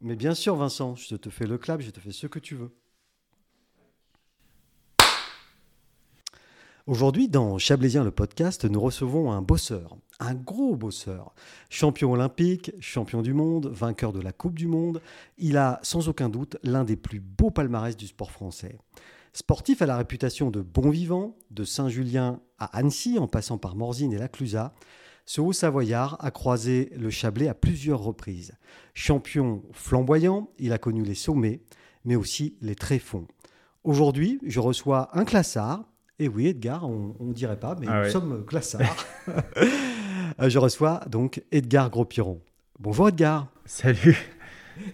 [0.00, 2.54] Mais bien sûr, Vincent, je te fais le clap, je te fais ce que tu
[2.54, 2.70] veux.
[6.86, 11.34] Aujourd'hui, dans Chablaisien le podcast, nous recevons un bosseur, un gros bosseur,
[11.68, 15.02] champion olympique, champion du monde, vainqueur de la Coupe du Monde.
[15.36, 18.78] Il a sans aucun doute l'un des plus beaux palmarès du sport français.
[19.34, 24.12] Sportif à la réputation de bon vivant, de Saint-Julien à Annecy en passant par Morzine
[24.12, 24.72] et la Clusaz,
[25.30, 28.54] ce haut savoyard a croisé le Chablais à plusieurs reprises.
[28.94, 31.60] Champion flamboyant, il a connu les sommets,
[32.06, 33.26] mais aussi les tréfonds.
[33.84, 35.84] Aujourd'hui, je reçois un classard,
[36.18, 38.10] et oui, Edgar, on ne dirait pas, mais Ah nous ouais.
[38.10, 39.04] sommes classards.
[40.40, 42.40] Euh, je reçois donc Edgar Gros-Piron.
[42.78, 43.48] Bonjour Edgar.
[43.64, 44.16] Salut,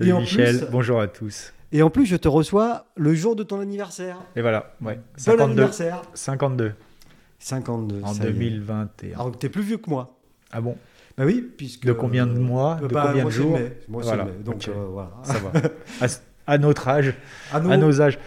[0.01, 1.53] Et Michel, plus- bonjour à tous.
[1.71, 4.17] Et en plus, je te reçois le jour de ton anniversaire.
[4.37, 6.03] Et voilà, ouais, Bon 52, anniversaire.
[6.15, 6.73] 52
[7.41, 8.01] 52.
[8.03, 8.33] en ça y est.
[8.33, 9.15] 2021.
[9.15, 10.17] Alors que t'es plus vieux que moi.
[10.53, 10.77] Ah bon?
[11.17, 11.85] Bah oui, puisque...
[11.87, 13.59] De combien de mois Euh, De bah, combien moi, de jours.
[13.89, 14.25] Moi, Voilà.
[14.45, 14.69] Donc ok.
[14.69, 15.13] euh, voilà.
[15.23, 15.53] Ça va.
[16.01, 17.15] à, à notre âge,
[17.53, 18.19] À nous- à nos âges,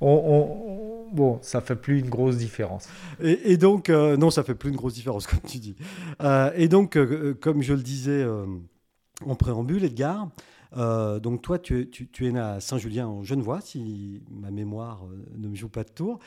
[0.00, 0.70] on, on-
[1.10, 2.88] on- bon, ça fait plus une grosse différence.
[3.22, 5.76] Et, et donc, euh, non, ça fait plus une grosse différence, comme tu dis.
[6.22, 8.44] Euh, et donc, euh, euh, comme je le disais euh,
[9.24, 10.28] en préambule, Edgar,
[10.76, 14.50] euh, donc toi, tu, es- tu, tu es né à Saint-Julien en Genevois, si ma
[14.50, 16.18] mémoire euh, ne me joue pas de tour.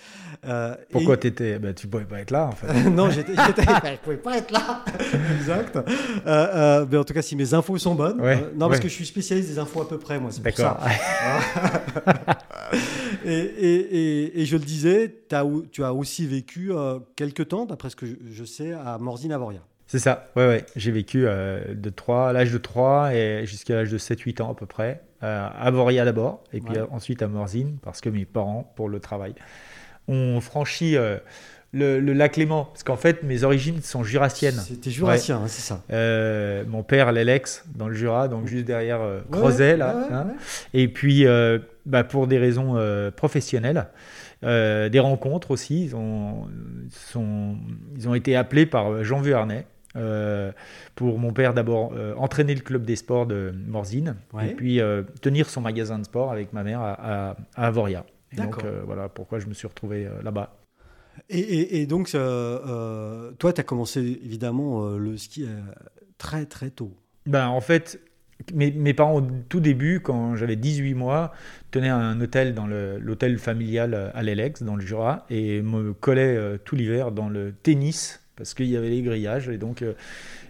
[0.45, 2.67] Euh, Pourquoi et- t'étais bah, Tu pouvais pas être là, en fait.
[2.89, 3.61] non, j'étais, j'étais,
[3.93, 4.83] je pouvais pas être là.
[5.39, 5.75] exact.
[5.75, 5.81] Euh,
[6.27, 8.21] euh, mais en tout cas, si mes infos sont bonnes.
[8.21, 10.31] Ouais, euh, non, parce que je suis spécialiste des infos à peu près, moi.
[10.31, 10.79] C'est pour D'accord.
[10.83, 10.89] ça.
[13.25, 15.13] Et, et- et- et je le disais,
[15.71, 19.61] tu as aussi vécu euh, quelques temps, d'après ce que je, je sais, à Morzine-Avoria.
[19.88, 20.66] C'est ça, ouais, ouais.
[20.75, 24.52] J'ai vécu euh, de 3, à l'âge de 3 et jusqu'à l'âge de 7-8 ans
[24.52, 25.02] à peu près.
[25.23, 26.81] Euh, à Voria d'abord, et puis Ouais.
[26.81, 29.33] euh, ensuite à Morzine, parce que mes parents, pour le travail,
[30.08, 31.17] ont franchi euh,
[31.71, 32.65] le, le lac Léman.
[32.65, 34.53] Parce qu'en fait, mes origines sont jurassiennes.
[34.67, 35.81] C'était jurassien, hein, c'est ça.
[36.67, 38.99] Mon père, l'Elex, dans le Jura, donc juste derrière
[39.31, 40.08] Crozet, ouais, là.
[40.11, 40.27] hein.
[40.73, 41.25] Et puis,
[41.85, 42.75] bah, pour des raisons
[43.15, 43.88] professionnelles,
[44.43, 46.47] euh, des rencontres aussi, ils ont,
[46.91, 47.55] sont,
[47.98, 49.65] ils ont été appelés par Jean Vuarnet.
[49.97, 50.52] Euh,
[50.95, 54.49] pour mon père d'abord euh, entraîner le club des sports de Morzine Ouais.
[54.49, 58.05] et puis euh, tenir son magasin de sport avec ma mère à, à, à Avoria.
[58.31, 60.57] Et donc voilà pourquoi je me suis retrouvé là-bas.
[61.30, 65.45] Et, et- et donc, toi, tu as commencé évidemment le ski
[66.17, 66.91] très très tôt.
[67.25, 67.99] Ben, en fait,
[68.53, 71.31] mes, mes parents, au tout début, quand j'avais 18 mois,
[71.71, 76.57] tenaient un hôtel dans l'hôtel familial à l'Elex, dans le Jura, et me collaient euh,
[76.63, 79.49] tout l'hiver dans le tennis, parce qu'il y avait les grillages.
[79.49, 79.93] Et donc, euh,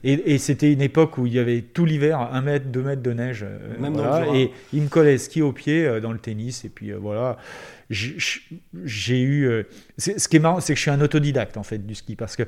[0.04, 3.02] et, et c'était une époque où il y avait tout l'hiver un mètre, deux mètres
[3.02, 3.44] de neige.
[3.44, 4.36] euh, Même dans le.
[4.36, 7.38] Et ils me collaient ski au pied euh, dans le tennis, et puis euh, voilà.
[7.90, 9.64] J'ai- eu.
[9.98, 12.36] ce qui est marrant, c'est que je suis un autodidacte en fait du ski parce
[12.36, 12.44] que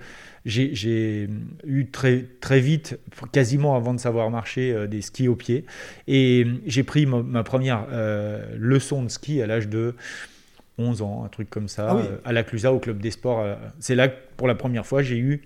[0.45, 1.29] j'ai
[1.65, 2.99] eu très, très vite,
[3.31, 5.63] quasiment avant de savoir marcher, des skis au pied.
[6.09, 7.87] Et j'ai pris ma, ma première
[8.57, 9.95] leçon de ski à l'âge de
[10.79, 12.01] 11 ans, un truc comme ça, Ah oui.
[12.09, 13.41] euh, à la Clusaz, au club des sports.
[13.41, 15.41] euh, C'est là que pour la première fois, j'ai eu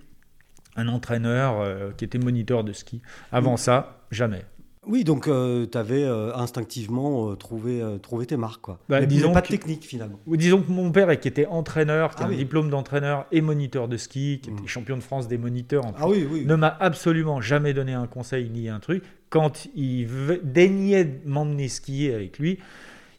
[0.76, 3.02] un entraîneur euh, qui était moniteur de ski.
[3.32, 4.44] Avant ça, jamais.
[4.86, 8.62] Oui, donc tu avais instinctivement euh, trouvé, trouvé tes marques.
[8.62, 8.80] Quoi.
[8.90, 10.20] Bah, mais, disons pas de que- technique finalement.
[10.28, 12.36] Disons que mon père, qui était entraîneur, qui Ah a oui.
[12.36, 15.94] un diplôme d'entraîneur et moniteur de ski, qui était champion de France des moniteurs en
[15.98, 16.46] Ah oui, oui.
[16.46, 19.04] ne m'a absolument jamais donné un conseil ni un truc.
[19.30, 20.08] Quand il
[20.44, 22.60] daignait m'emmener skier avec lui,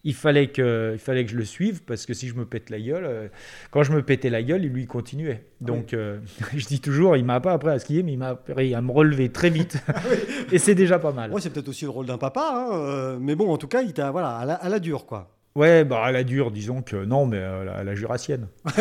[0.05, 2.71] il fallait, que, il fallait que je le suive parce que si je me pète
[2.71, 3.29] la gueule, euh,
[3.71, 5.45] quand je me pétais la gueule, il lui continuait.
[5.61, 6.19] Donc euh,
[6.57, 8.93] je dis toujours, il m'a pas appris à skier, mais il m'a appris à me
[8.93, 9.79] relever très vite.
[10.53, 11.33] Et c'est déjà pas mal.
[11.33, 13.83] Ouais, c'est peut-être aussi le rôle d'un papa, hein, euh, mais bon, en tout cas,
[13.83, 15.31] il t'a voilà, à la, à la dure, quoi.
[15.57, 18.49] Ouais, bah à la dure, disons que non, mais à la, à la jurassienne.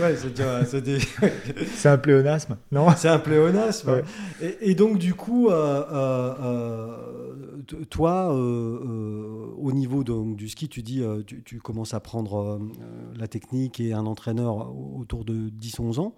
[0.00, 0.14] Ouais,
[0.66, 0.98] c'est des-
[1.84, 2.86] un pléonasme, non?
[2.96, 3.90] C'est un pléonasme.
[3.90, 4.02] Ouais.
[4.40, 7.27] Et, et donc, du coup, euh, euh, euh,
[7.74, 12.60] toi, euh, euh, au niveau du ski, tu dis, euh, tu, commences à prendre
[13.16, 16.14] la technique et un entraîneur autour de 10-11 ans.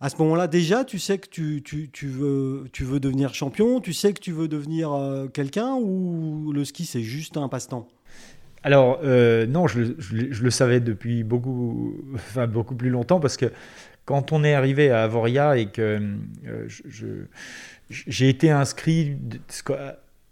[0.00, 3.92] À ce moment-là, déjà, tu sais que tu, tu, veux, tu veux devenir champion, tu
[3.92, 4.96] sais que tu veux devenir
[5.34, 7.86] quelqu'un ou le ski, c'est juste un passe-temps?
[8.62, 13.52] Alors, non, je, le- savais depuis beaucoup, enfin, beaucoup plus longtemps parce que
[14.06, 16.00] quand on est arrivé à Avoria et que
[17.90, 19.16] j'ai été inscrit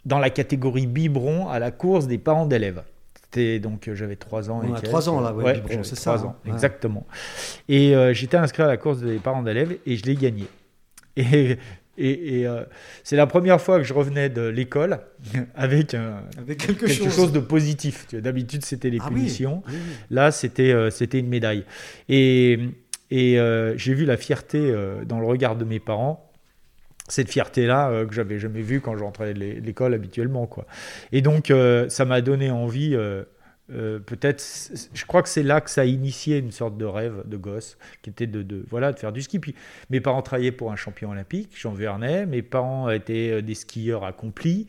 [0.09, 2.83] dans la catégorie biberon à la course des parents d'élèves.
[3.23, 4.61] C'était donc euh, j'avais 3 ans.
[4.63, 4.85] On et a quelques.
[4.87, 6.49] trois ans, là, ouais, biberon, j'avais c'est trois ça, ans, hein.
[6.49, 6.55] Ouais.
[6.55, 7.07] exactement.
[7.69, 10.47] Et euh, j'étais inscrit à la course des parents d'élèves et je l'ai gagné.
[11.17, 11.59] Et,
[11.99, 12.63] et- et, euh,
[13.03, 15.01] c'est la première fois que je revenais de l'école
[15.57, 17.15] avec un, Avec quelque, quelque chose.
[17.17, 17.33] chose.
[17.33, 18.07] de positif.
[18.15, 19.63] D'habitude, c'était les Ah punitions.
[19.67, 19.81] oui, oui.
[20.11, 21.65] Là, c'était euh, une médaille.
[22.09, 22.59] Et,
[23.11, 24.73] et euh, j'ai vu la fierté
[25.07, 26.28] dans le regard de mes parents
[27.09, 30.47] cette fierté-là euh, que j'avais jamais vue quand j'entrais l'école habituellement.
[30.47, 30.67] Quoi.
[31.13, 33.25] Et donc, euh, ça m'a donné envie, euh,
[33.71, 34.43] peut-être,
[34.95, 37.79] je crois que c'est là que ça a initié une sorte de rêve de gosse,
[38.03, 39.39] qui était de, voilà, de faire du ski.
[39.39, 39.55] Puis
[39.91, 44.67] mes parents travaillaient pour un champion olympique, Jean Vernet, mes parents étaient des skieurs accomplis.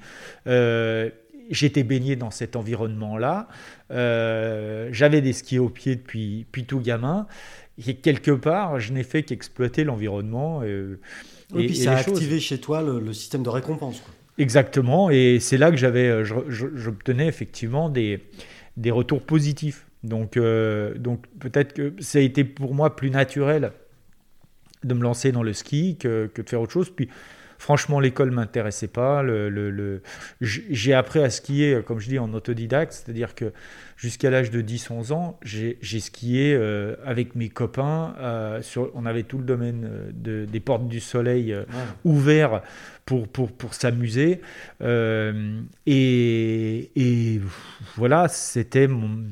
[1.52, 3.48] J'étais baigné dans cet environnement-là.
[3.90, 7.26] J'avais des skis au pied depuis, tout gamin.
[7.88, 10.62] Et quelque part, je n'ai fait qu'exploiter l'environnement.
[11.54, 14.01] Puis ça a activé chez toi le, système de récompense.
[14.38, 18.24] Exactement, et c'est là que j'avais, euh, j'obtenais effectivement des,
[18.78, 19.86] des retours positifs.
[20.04, 23.74] Donc, euh, donc peut-être que ça a été pour moi plus naturel
[24.86, 26.90] de me lancer dans le ski que, que de faire autre chose.
[26.90, 27.10] Puis
[27.60, 29.22] franchement, l'école m'intéressait pas.
[29.22, 30.02] Le, le,
[30.40, 33.52] j'ai appris à skier, comme je dis, en autodidacte, c'est-à-dire que
[33.98, 38.16] jusqu'à l'âge de 10-11 ans, j'ai skié euh, avec mes copains.
[38.20, 41.56] Euh, sur, on avait tout le domaine euh, de, des portes du soleil
[42.06, 42.62] ouvert
[43.06, 44.40] pour, pour, pour s'amuser.
[44.82, 47.42] Et, et,
[47.98, 49.26] voilà, c'était mon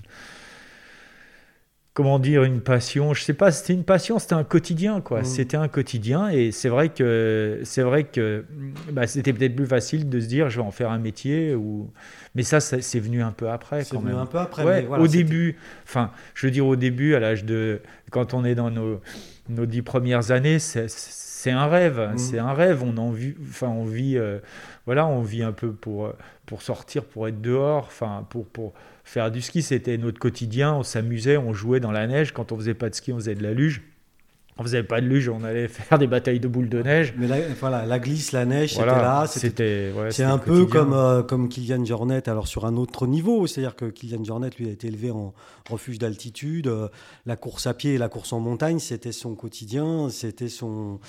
[1.98, 3.16] comment dire, une passion.
[3.16, 5.22] Je sais pas, c'était une passion, c'était un quotidien, quoi.
[5.22, 5.26] Mmh.
[5.26, 8.46] C'était un quotidien, et c'est vrai que c'est vrai que
[8.92, 11.90] bah, c'était peut-être plus facile de se dire, je vais en faire un métier, ou.
[12.36, 13.84] Mais ça, c'est venu un peu après.
[13.84, 14.64] C'est venu un peu après.
[14.64, 18.54] Ouais, au début, enfin, je veux dire au début, à l'âge de, quand on est
[18.54, 19.02] dans nos
[19.50, 22.18] nos dix premières années, c'est un rêve, mmh.
[22.20, 22.84] c'est un rêve.
[22.84, 24.38] On en vit, enfin, on vit, euh,
[24.86, 26.14] voilà, on vit un peu pour
[26.46, 28.74] pour sortir, pour être dehors, enfin, pour pour
[29.08, 30.74] Faire du ski, c'était notre quotidien.
[30.74, 32.34] On s'amusait, on jouait dans la neige.
[32.34, 33.82] Quand on faisait pas de ski, on faisait de la luge.
[34.58, 37.14] On faisait pas de luge, on allait faire des batailles de boules de neige.
[37.18, 37.28] Mais
[37.58, 39.26] voilà, la glisse, la neige, c'était là.
[39.26, 43.48] C'était, c'est un peu comme euh, comme Kylian Jornet, alors sur un autre niveau.
[43.48, 45.34] C'est-à-dire que Kylian Jornet, lui, a été élevé en
[45.70, 46.68] refuge d'altitude.
[46.68, 46.90] Euh,
[47.26, 51.00] la course à pied et la course en montagne, c'était son quotidien, c'était son.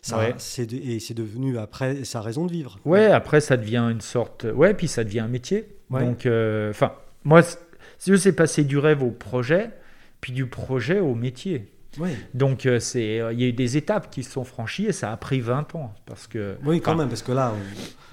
[0.00, 2.78] Ça, c'est et c'est devenu après sa raison de vivre.
[2.84, 4.46] Ouais, après ça devient une sorte.
[4.54, 5.66] Ouais, puis ça devient un métier.
[5.90, 6.92] Donc, euh, enfin.
[7.28, 7.42] Moi,
[8.06, 9.68] je sais passer du rêve au projet,
[10.22, 11.70] puis du projet au métier.
[12.00, 12.08] Oui.
[12.32, 14.92] Donc, euh, c'est, euh, il y a eu des étapes qui se sont franchies et
[14.92, 15.92] ça a pris 20 ans.
[16.06, 17.52] Parce que, oui, quand même, parce que là.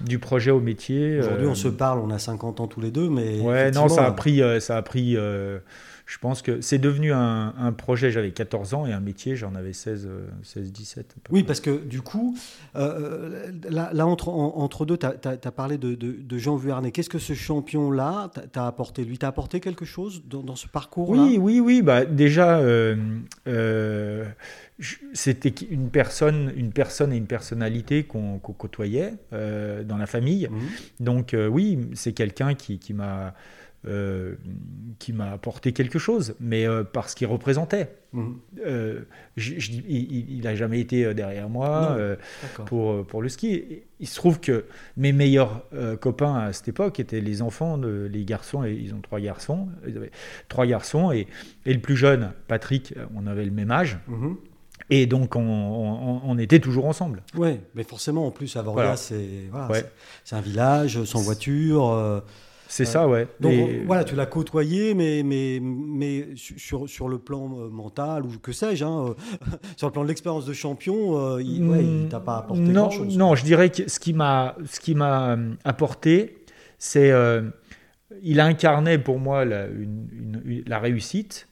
[0.02, 1.18] Du projet au métier.
[1.20, 3.40] Aujourd'hui, on se parle, on a 50 ans tous les deux, mais.
[3.40, 4.42] Ouais, non, ça a pris.
[4.60, 5.16] ça a pris
[6.06, 9.72] je pense que c'est devenu un, projet, j'avais 14 ans, et un métier, j'en avais
[9.72, 10.08] 16,
[10.44, 11.16] 16 17.
[11.30, 12.38] Oui, parce que du coup,
[12.76, 16.92] euh, là, entre, entre deux, tu as, parlé de, de, Jean Vuarnet.
[16.92, 19.04] Qu'est-ce que ce champion-là t'a apporté?
[19.04, 21.24] Lui, t'a apporté quelque chose dans, ce parcours-là?
[21.24, 21.82] Oui, oui, oui.
[21.82, 22.94] Bah, déjà, euh,
[23.48, 24.24] euh,
[25.12, 30.48] c'était une personne, une personne et une personnalité qu'on côtoyait dans la famille.
[30.48, 31.04] Mmh.
[31.04, 33.34] Donc, oui, c'est quelqu'un qui, qui m'a
[33.88, 34.34] euh,
[34.98, 37.94] qui m'a apporté quelque chose, mais euh, parce qu'il représentait.
[38.12, 38.38] Mhm.
[38.66, 39.00] Euh,
[39.36, 41.96] il n'a jamais été derrière moi
[42.64, 43.82] pour, pour le ski.
[44.00, 44.64] Il se trouve que
[44.96, 45.64] mes meilleurs
[46.00, 49.68] copains à cette époque étaient les enfants, de, les garçons, et ils ont trois garçons,
[49.86, 50.12] ils avaient
[50.48, 51.26] trois garçons, et,
[51.66, 53.98] et le plus jeune, Patrick, on avait le même âge.
[54.08, 54.36] Mhm.
[54.88, 57.22] Et donc, on, on, était toujours ensemble.
[57.34, 59.84] Oui, mais forcément, en plus, Avoria, c'est voilà,
[60.32, 62.22] un village sans voiture.
[62.68, 63.28] C'est ça, ouais.
[63.40, 63.54] Donc
[63.86, 68.52] voilà, tu l'as côtoyé, mais, mais, mais sur, sur le plan euh, mental, ou que
[68.52, 69.14] sais-je, hein, euh,
[69.76, 73.16] sur le plan de l'expérience de champion, euh, il ne t'a pas apporté non, grand-chose.
[73.16, 74.56] Non, je dirais que ce qui m'a
[75.64, 76.38] apporté,
[76.78, 77.12] c'est.
[78.22, 81.48] il a incarné pour moi la, une, la réussite,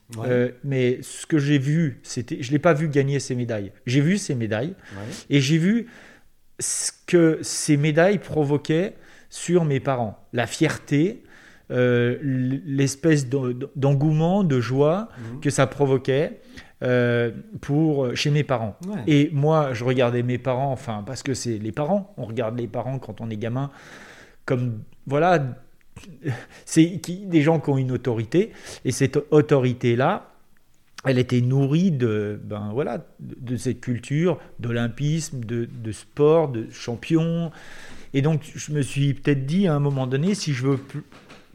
[0.63, 3.71] mais ce que j'ai vu, c'était, je ne l'ai pas vu gagner ses médailles.
[3.85, 4.75] J'ai vu ses médailles,
[5.29, 5.87] et j'ai vu
[6.59, 8.95] ce que ces médailles provoquaient
[9.35, 10.17] sur mes parents.
[10.31, 11.23] La fierté,
[11.69, 15.41] euh, l'espèce d'engouement, de joie mhm.
[15.41, 16.39] que ça provoquait
[16.83, 18.77] euh, pour chez mes parents.
[19.07, 22.13] Et moi, je regardais mes parents, enfin parce que c'est les parents.
[22.15, 23.71] On regarde les parents quand on est gamin
[24.45, 25.57] comme voilà,
[26.65, 28.53] c'est des gens qui ont une autorité
[28.85, 30.31] et cette autorité là.
[31.07, 37.51] Elle était nourrie de, ben voilà, de, cette culture d'olympisme, de, de, sport, de champion,
[38.13, 40.79] et donc, je me suis peut-être dit à un moment donné, si je veux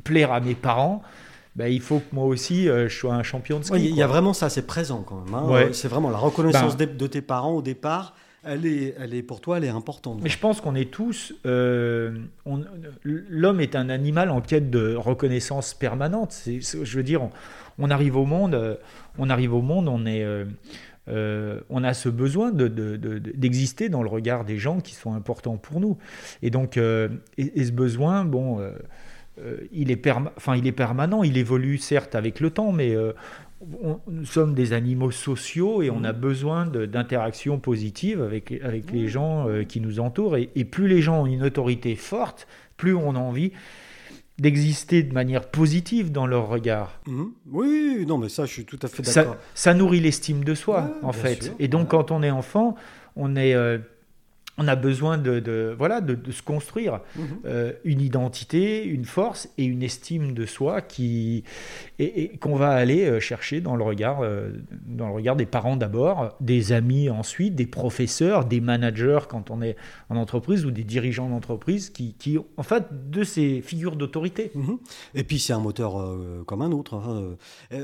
[0.04, 1.02] plaire à mes parents,
[1.56, 3.76] ben, il faut que moi aussi euh, je sois un champion de ski.
[3.76, 5.34] Il y a vraiment ça, c'est présent quand même.
[5.34, 5.68] Hein.
[5.72, 8.14] C'est vraiment la reconnaissance ben de, tes parents au départ.
[8.42, 10.20] Elle est, elle est pour toi, elle est importante.
[10.22, 11.34] Mais je pense qu'on est tous.
[11.44, 12.16] Euh,
[13.04, 16.34] l'homme est un animal en quête de reconnaissance permanente.
[16.46, 17.28] je veux dire,
[17.78, 18.76] on, arrive au monde, euh,
[19.18, 20.24] on arrive au monde, on est.
[20.24, 20.46] Euh,
[21.10, 25.98] on a ce besoin d'exister dans le regard des gens qui sont importants pour nous.
[26.42, 31.36] Et donc, euh, et, ce besoin, bon, euh, il, est enfin, il est permanent, il
[31.36, 32.94] évolue certes avec le temps, mais
[34.08, 36.20] nous sommes des animaux sociaux et on a Mhm.
[36.20, 40.36] besoin d'interactions positives avec, avec les gens euh, qui nous entourent.
[40.36, 43.52] Et, et plus les gens ont une autorité forte, plus on a envie
[44.40, 46.98] d'exister de manière positive dans leur regard.
[47.06, 47.32] Mhm.
[47.52, 49.36] Oui, oui, non, mais ça, je suis tout à fait d'accord.
[49.54, 51.42] ça nourrit l'estime de soi, Ouais, en fait.
[51.44, 51.88] sûr, et donc, ouais.
[51.90, 52.74] quand on est enfant,
[53.16, 53.78] on, est, euh,
[54.62, 57.24] on a besoin de, de- voilà, de, de se construire Mhm.
[57.46, 61.44] euh, une identité, une force et une estime de soi qui,
[61.98, 64.50] et, et qu'on va aller euh, chercher dans le, regard, euh,
[64.86, 69.62] dans le regard des parents d'abord, des amis ensuite, des professeurs, des managers quand on
[69.62, 69.76] est
[70.10, 74.50] en entreprise ou des dirigeants d'entreprise qui, qui, en fait, de ces figures d'autorité.
[74.54, 74.76] Mhm.
[75.14, 76.94] Et puis, c'est un moteur euh, comme un autre.
[76.94, 77.36] hein,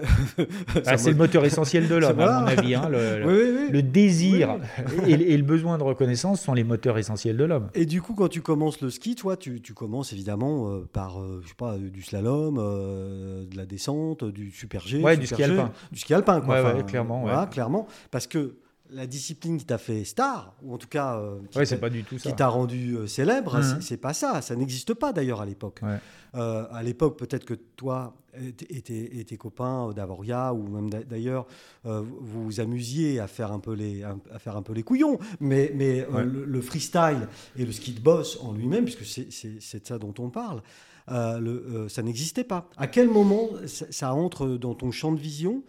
[0.87, 2.75] Ah, c'est le mo- moteur essentiel de l'homme, à mon avis.
[2.75, 3.73] hein, le- le- Oui, oui, oui.
[3.73, 4.57] Le désir
[5.07, 7.69] et, et le besoin de reconnaissance sont les moteurs essentiels de l'homme.
[7.75, 11.21] Et du coup, quand tu commences le ski, toi, tu, tu commences évidemment euh, par,
[11.21, 15.27] euh, je sais pas, du slalom, euh, de la descente, du super G, Ouais, du
[15.27, 15.71] ski alpin.
[15.93, 16.55] du ski alpin, quoi.
[16.55, 18.57] Ouais, Enfin, ouais, clairement, Voilà, clairement, parce que
[18.91, 21.79] la discipline qui t'a fait star, ou en tout cas euh, qui Ouais, t'a- c'est
[21.81, 22.31] pas du tout ça.
[22.31, 23.81] qui t'a rendu euh, célèbre, Mhm.
[23.81, 25.81] c'est- pas ça, ça n'existe pas d'ailleurs à l'époque.
[25.83, 25.99] Ouais.
[26.35, 30.91] Euh, à l'époque, peut-être que toi et et tes, et tes copains d'Avoria, ou même
[30.91, 31.47] d'a- d'ailleurs,
[31.85, 35.73] vous vous amusiez à faire un peu les, à faire un peu les couillons, mais,
[35.75, 36.23] mais Ouais.
[36.25, 40.13] le, le freestyle et le ski de boss en lui-même, puisque c'est- de ça dont
[40.19, 40.61] on parle,
[41.09, 42.69] le- ça n'existait pas.
[42.77, 45.63] À quel moment ça, ça entre dans ton champ de vision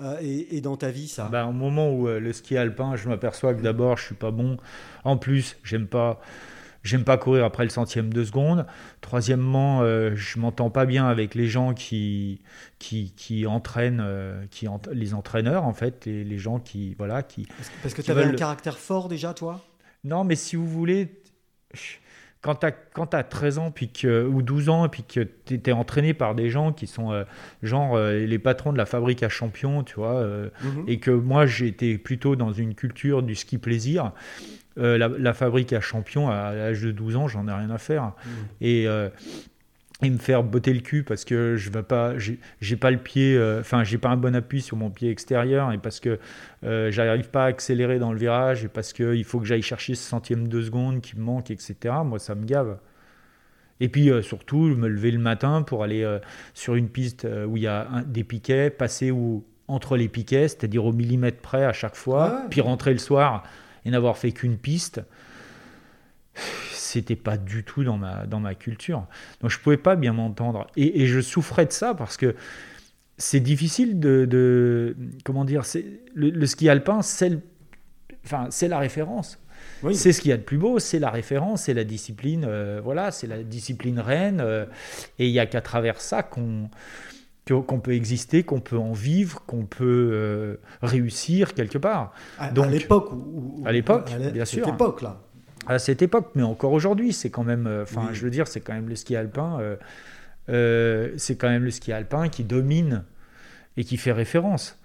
[0.00, 2.96] euh, et, et dans ta vie, ça Ben, au moment où euh, le ski alpin,
[2.96, 4.56] je m'aperçois que d'abord, je suis pas bon.
[5.04, 6.20] En plus, j'aime pas,
[6.82, 8.66] j'aime pas courir après le centième de seconde.
[9.00, 12.40] Troisièmement, euh, je m'entends pas bien avec les gens qui,
[12.78, 17.22] qui, qui entraînent, euh, qui ent- les entraîneurs en fait, les, les gens qui, voilà,
[17.22, 17.46] qui.
[17.46, 19.64] Parce que, parce que qui tu avais un veulent- caractère fort déjà, toi?
[20.04, 21.20] Non, mais si vous voulez.
[22.46, 25.72] Quand tu as, 13 ans puis que, ou 12 ans et puis que tu étais
[25.72, 27.24] entraîné par des gens qui sont euh,
[27.62, 30.84] genre euh, les patrons de la fabrique à champions, tu vois, euh, Mhm.
[30.86, 34.12] et que moi j'étais plutôt dans une culture du ski plaisir.
[34.78, 38.12] La, la fabrique à champions à l'âge de 12 ans, j'en ai rien à faire.
[38.26, 38.30] Mhm.
[38.60, 38.86] Et,
[40.02, 43.34] et me faire botter le cul parce que je vais pas, j'ai pas le pied,
[43.34, 46.18] euh, enfin j'ai pas un bon appui sur mon pied extérieur et parce que
[46.64, 49.62] euh, j'arrive pas à accélérer dans le virage et parce que il faut que j'aille
[49.62, 51.94] chercher ce centième de seconde qui me manque, etc.
[52.04, 52.78] Moi ça me gave.
[53.80, 56.06] Et puis euh, surtout me lever le matin pour aller
[56.52, 60.48] sur une piste où il y a un- des piquets, passer où, entre les piquets,
[60.48, 62.48] c'est-à-dire au millimètre près à chaque fois, ouais.
[62.50, 63.44] puis rentrer le soir
[63.86, 65.00] et n'avoir fait qu'une piste.
[66.86, 69.06] C'était pas du tout dans ma, dans ma culture.
[69.40, 70.66] Donc je pouvais pas bien m'entendre.
[70.76, 72.34] Et, et je souffrais de ça parce que
[73.18, 75.62] c'est difficile de, de- Comment dire
[76.14, 77.38] le, le ski alpin, c'est,
[78.24, 79.38] enfin, c'est la référence.
[79.82, 79.94] Oui.
[79.94, 82.80] C'est ce qu'il y a de plus beau, c'est la référence, c'est la discipline, euh,
[82.82, 84.40] voilà, c'est la discipline reine.
[84.40, 84.64] euh,
[85.18, 86.70] et il n'y a qu'à travers ça qu'on
[87.48, 92.12] qu'on peut exister, qu'on peut en vivre, qu'on peut euh, réussir quelque part.
[92.38, 93.12] À, Donc- l'époque
[93.64, 94.68] À l'époque, à l'é- bien cette sûr.
[94.74, 95.20] époque-là.
[95.66, 98.14] À cette époque, mais encore aujourd'hui, c'est quand même, euh, enfin, Oui.
[98.14, 99.76] je veux dire, c'est quand même le ski alpin, euh,
[100.48, 103.02] euh, c'est quand même le ski alpin qui domine
[103.76, 104.78] et qui fait référence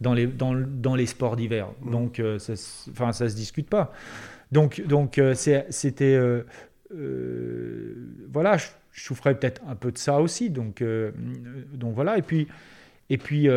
[0.00, 1.68] dans les, dans, dans les sports d'hiver.
[1.84, 2.52] Donc, euh, ça,
[2.92, 3.92] enfin, ça se discute pas.
[4.52, 6.18] Donc, donc c'était,
[8.32, 10.50] voilà, je, je souffrais peut-être un peu de ça aussi.
[10.50, 10.82] Donc,
[11.74, 12.16] donc voilà.
[12.16, 12.48] Et puis,
[13.10, 13.48] et puis,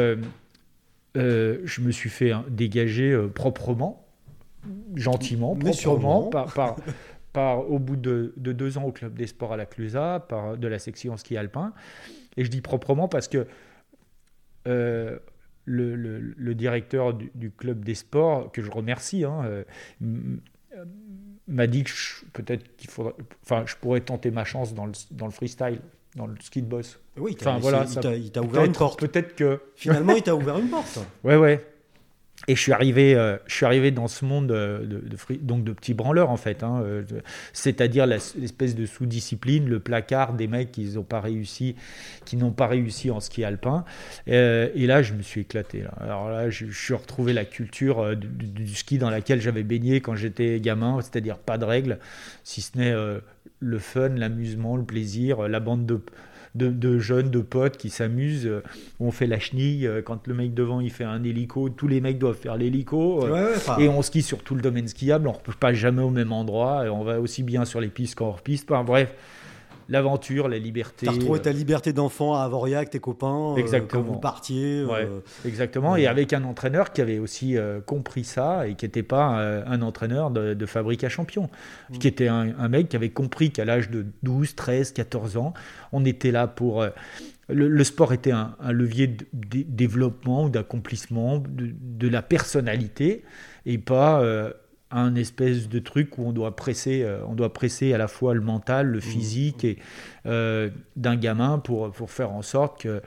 [1.15, 4.00] je me suis fait hein, dégager proprement,
[4.95, 6.23] gentiment, Mais proprement, sûrement.
[6.29, 6.75] par, par,
[7.33, 10.57] par- au bout de, de deux ans au club des sports à la Clusa, par
[10.57, 11.73] de la section ski alpin.
[12.37, 13.47] Et je dis proprement parce que
[14.67, 15.17] euh,
[15.65, 19.63] le, le- le directeur du, du club des sports, que je remercie, hein, euh,
[21.47, 21.91] m'a dit que
[22.33, 23.13] peut-être qu'il faudrait,
[23.43, 25.79] enfin, je pourrais tenter ma chance dans le, dans le freestyle,
[26.15, 26.99] dans le ski de boss.
[27.17, 28.99] Oui, Enfin, voilà, il t'a- ouvert une porte.
[28.99, 30.99] peut-être que Finalement, il t'a ouvert une porte.
[31.23, 31.65] Ouais, ouais.
[32.47, 35.01] Et je suis arrivé, euh, je suis arrivé dans ce monde euh, de,
[35.41, 37.03] donc de petits branleurs en fait, hein, euh,
[37.53, 41.75] c'est-à-dire l'espèce de sous-discipline, le placard des mecs qui n'ont pas réussi,
[42.57, 43.85] pas réussi en ski alpin.
[44.27, 45.83] Et là, je me suis éclaté.
[45.99, 50.59] Alors là, je, suis retrouvé la culture du, ski dans laquelle j'avais baigné quand j'étais
[50.59, 51.99] gamin, c'est-à-dire pas de règles,
[52.43, 52.93] si ce n'est
[53.59, 56.01] le fun, l'amusement, le plaisir, la bande de
[56.55, 58.45] de, de jeunes, de potes qui s'amusent.
[58.45, 58.61] euh,
[58.99, 59.87] On fait la chenille.
[59.87, 63.25] euh, Quand le mec devant il fait un hélico, tous les mecs doivent faire l'hélico.
[63.25, 65.27] euh, Ouais, ouais, enfin, Et on skie sur tout le domaine skiable.
[65.27, 66.85] On ne repose pas jamais au même endroit.
[66.85, 68.69] Et on va aussi bien sur les pistes qu'en hors piste.
[68.71, 69.13] Enfin, bref,
[69.91, 71.05] l'aventure, la liberté.
[71.05, 73.55] T'as retrouvé ta liberté d'enfant à Avoria avec tes copains.
[73.57, 74.03] Exactement.
[74.03, 74.83] quand vous partiez.
[74.83, 75.07] Ouais,
[75.45, 75.95] exactement.
[75.95, 80.31] Et avec un entraîneur qui avait aussi compris ça et qui n'était pas un entraîneur
[80.31, 81.49] de, fabrique à champions,
[81.89, 81.97] mm.
[81.97, 85.53] qui était un, mec qui avait compris qu'à l'âge de 12, 13, 14 ans,
[85.91, 86.85] on était là pour
[87.51, 93.23] le, sport était un, levier de, développement ou d'accomplissement de, la personnalité
[93.65, 94.51] et pas euh,
[94.91, 98.33] un espèce de truc où on doit presser, euh, on doit presser à la fois
[98.33, 99.01] le mental, le mmh.
[99.01, 99.77] physique et
[100.25, 103.01] euh, d'un gamin pour, pour faire en sorte que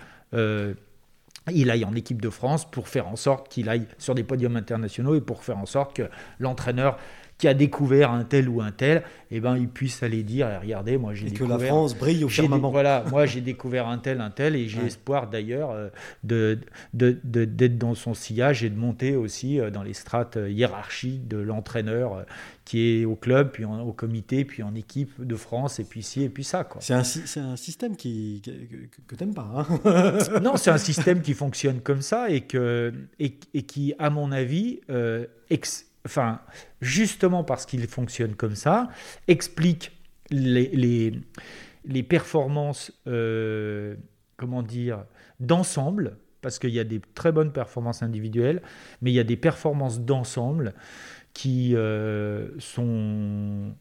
[1.53, 4.57] il aille en équipe de France pour faire en sorte qu'il aille sur des podiums
[4.57, 6.99] internationaux et pour faire en sorte que l'entraîneur
[7.39, 10.59] qui a découvert un tel ou un tel, eh ben, il puisse aller dire, eh,
[10.59, 11.57] regardez, moi j'ai découvert...
[11.57, 12.71] que la France brille au firmament.
[12.71, 15.89] voilà, moi j'ai découvert un tel, un tel, et j'ai espoir d'ailleurs euh,
[16.23, 16.59] de,
[16.93, 21.39] d'être dans son sillage et de monter aussi euh, dans les strates euh, hiérarchiques de
[21.39, 22.25] l'entraîneur
[22.65, 26.23] qui est au club, puis au comité, puis en équipe de France, et puis ci,
[26.23, 26.67] et puis ça.
[26.81, 29.67] C'est un, un, système qui, que, tu n'aimes pas.
[29.85, 34.09] Hein non, c'est un système qui fonctionne comme ça et, que, et, et qui, à
[34.09, 34.81] mon avis,
[35.51, 36.41] ex, enfin,
[36.81, 38.89] justement parce qu'il fonctionne comme ça,
[39.29, 39.93] explique
[40.31, 41.13] les,
[41.85, 43.97] les, performances, euh,
[44.37, 45.05] comment dire,
[45.41, 48.63] d'ensemble, parce qu'il y a des très bonnes performances individuelles,
[49.01, 50.75] mais il y a des performances d'ensemble
[51.33, 53.75] qui euh, sont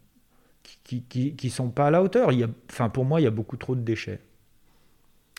[0.84, 2.32] qui, qui, sont pas à la hauteur.
[2.32, 4.20] Il y a, enfin, pour moi, il y a beaucoup trop de déchets.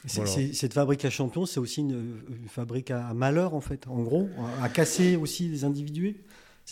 [0.07, 4.29] Cette fabrique à champions, c'est aussi une, fabrique à malheur, en fait, en gros,
[4.63, 6.17] à casser aussi les individus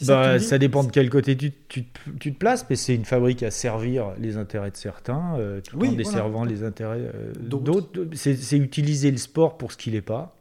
[0.01, 3.51] bah, ça, dépend de quel côté tu, tu, te places, mais c'est une fabrique à
[3.51, 8.09] servir les intérêts de certains, euh, tout en desservant les intérêts euh, d'autres.
[8.15, 10.35] C'est utiliser le sport pour ce qu'il n'est pas,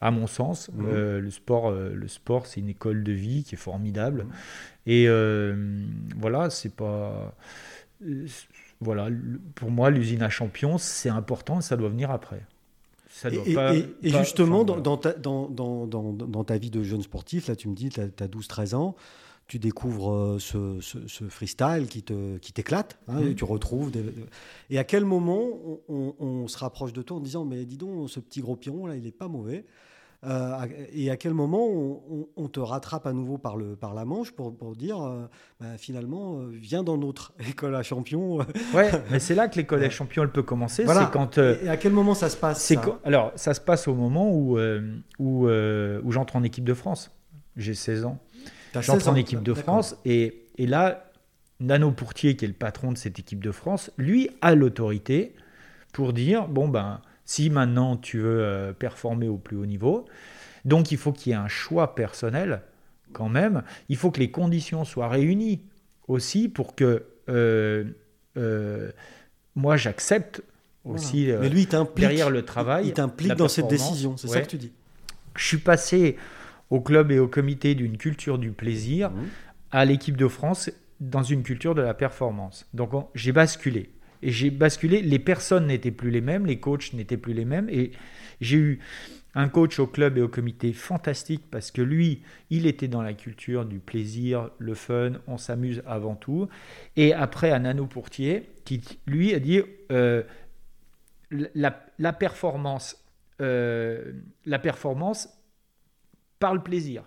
[0.00, 0.70] à mon sens.
[0.74, 0.86] Mhm.
[0.92, 4.24] Euh, le sport, le sport c'est une école de vie qui est formidable.
[4.24, 4.32] Mhm.
[4.86, 5.08] Et
[6.16, 7.34] voilà, c'est pas.
[8.80, 9.08] Voilà,
[9.56, 12.42] pour moi, l'usine à champions, c'est important, ça doit venir après
[13.24, 17.74] et, justement, dans, ta, dans, dans, dans, ta vie de jeune sportif, là, tu me
[17.74, 18.96] dis, tu as, 12-13 ans,
[19.46, 23.34] tu découvres euh, ce, ce, freestyle qui t'éclate, qui hein, mmh.
[23.34, 23.92] tu retrouves.
[24.70, 25.48] Et à quel moment
[25.88, 28.96] on, se rapproche de toi en disant, mais dis donc, ce petit gros piron, là,
[28.96, 29.64] il n'est pas mauvais
[30.26, 31.68] euh, et à quel moment
[32.36, 35.26] on, te rattrape à nouveau par, le, par la manche pour, pour dire euh,
[35.60, 38.38] bah, finalement, euh, viens dans notre école à champion
[38.74, 40.84] Ouais, mais c'est là que l'école à champion elle peut commencer.
[40.86, 43.94] C'est quand, et à quel moment ça se passe ça Alors, ça se passe au
[43.94, 44.58] moment où,
[45.18, 47.12] où, où j'entre en équipe de France.
[47.56, 48.18] J'ai 16 ans.
[48.80, 51.10] J'entre en équipe de France et, et là,
[51.60, 55.34] Nano Pourtier, qui est le patron de cette équipe de France, lui a l'autorité
[55.92, 60.06] pour dire bon ben si maintenant tu veux euh, performer au plus haut niveau.
[60.64, 62.62] Donc il faut qu'il y ait un choix personnel
[63.12, 63.62] quand même.
[63.90, 65.60] Il faut que les conditions soient réunies
[66.08, 67.84] aussi pour que euh,
[68.38, 68.90] euh,
[69.54, 70.42] moi j'accepte
[70.84, 72.86] aussi Mais lui, derrière le travail.
[72.86, 74.72] Il t'implique dans cette décision, c'est ça que tu dis.
[75.36, 76.16] Je suis passé
[76.70, 79.24] au club et au comité d'une culture du plaisir mmh.
[79.72, 82.66] à l'équipe de France dans une culture de la performance.
[82.72, 83.90] Donc j'ai basculé.
[84.22, 87.68] Et j'ai basculé, les personnes n'étaient plus les mêmes, les coachs n'étaient plus les mêmes.
[87.68, 87.92] Et
[88.40, 88.78] j'ai eu
[89.34, 93.14] un coach au club et au comité fantastique parce que lui, il était dans la
[93.14, 96.48] culture du plaisir, le fun, on s'amuse avant tout.
[96.96, 99.60] Et après, un Nano Pourtier qui, lui, a dit
[99.92, 100.22] euh,
[101.30, 103.04] la, performance,
[103.40, 104.12] euh,
[104.44, 105.28] la performance
[106.38, 107.04] par le plaisir,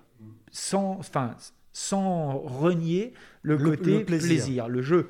[0.51, 1.35] sans, enfin,
[1.73, 4.67] sans renier le, côté plaisir.
[4.67, 5.09] le jeu.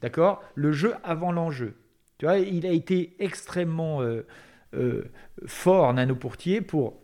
[0.00, 0.42] D'accord?
[0.54, 1.74] Le jeu avant l'enjeu.
[2.18, 4.26] Tu vois, il a été extrêmement euh,
[4.74, 5.10] euh,
[5.46, 6.94] fort, Nano Pourtier, pour,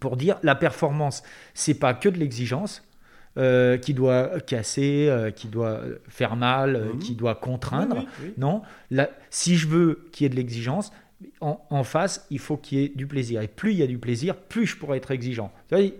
[0.00, 1.22] pour dire la performance,
[1.54, 2.84] c'est pas que de l'exigence.
[3.36, 6.98] Euh, qui doit casser, qui doit faire mal, mhm.
[6.98, 8.04] qui doit contraindre.
[8.36, 8.62] Non,
[9.30, 10.90] si je veux qu'il y ait de l'exigence,
[11.40, 13.42] en, face, il faut qu'il y ait du plaisir.
[13.42, 15.52] Et plus il y a du plaisir, plus je pourrais être exigeant.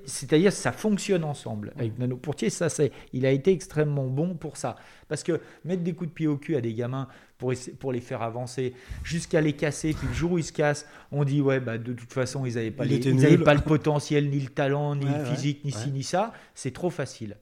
[0.05, 1.73] C'est-à-dire ça fonctionne ensemble.
[1.77, 4.77] Avec Nano Pourtier, ça, c'est, il a été extrêmement bon pour ça.
[5.09, 8.01] Parce que mettre des coups de pied au cul à des gamins pour, pour les
[8.01, 11.59] faire avancer, jusqu'à les casser, puis le jour où ils se cassent, on dit ouais,
[11.59, 15.25] bah, de toute façon, ils n'avaient pas, pas le potentiel, ni le talent, ni le
[15.25, 16.33] physique, ni ci, ni ça.
[16.55, 17.37] C'est trop facile.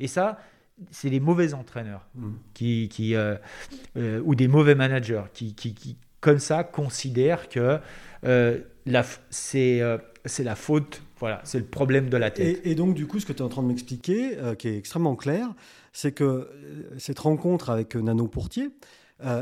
[0.00, 0.40] Et ça,
[0.90, 2.30] c'est des mauvais entraîneurs mm.
[2.54, 3.36] qui, qui euh,
[3.96, 7.78] euh, ou des mauvais managers qui, qui, qui comme ça, considère que
[8.24, 8.58] euh,
[9.30, 12.60] c'est euh, c'est la faute, voilà, c'est le problème de la tête.
[12.64, 14.76] Et, donc, du coup, ce que tu es en train de m'expliquer, euh, qui est
[14.76, 15.48] extrêmement clair,
[15.94, 16.48] c'est que
[16.98, 18.68] cette rencontre avec Nano Pourtier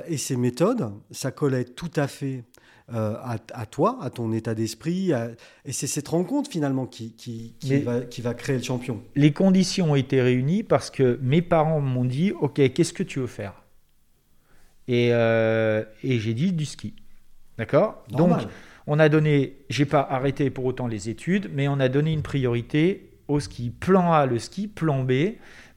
[0.08, 2.42] et ses méthodes, ça collait tout à fait
[2.88, 5.12] à, toi, à ton état d'esprit.
[5.64, 9.02] Et c'est cette rencontre finalement qui, qui, qui, va, qui, va, créer le champion.
[9.14, 13.20] Les conditions ont été réunies parce que mes parents m'ont dit Ok, qu'est-ce que tu
[13.20, 13.62] veux faire?
[14.88, 16.94] Et, euh, et j'ai dit du ski.
[17.58, 18.04] D'accord?
[18.08, 18.32] Donc,
[18.86, 22.22] on a donné, j'ai pas arrêté pour autant les études, mais on a donné une
[22.22, 23.70] priorité au ski.
[23.70, 24.66] Plan A, le ski.
[24.66, 25.12] Plan B,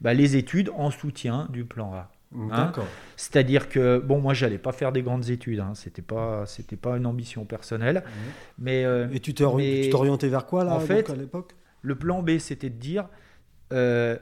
[0.00, 2.10] bah, les études en soutien du plan A.
[2.34, 2.66] Hein?
[2.66, 2.86] D'accord.
[3.16, 5.60] C'est-à-dire que, bon, moi, j'allais pas faire des grandes études.
[5.60, 5.72] Hein.
[5.74, 8.02] C'était pas, c'était pas une ambition personnelle.
[8.58, 11.54] Mais euh, Et tu t'es orienté vers quoi là en fait, à l'époque?
[11.82, 13.08] le plan B, c'était de dire
[13.72, 14.16] euh,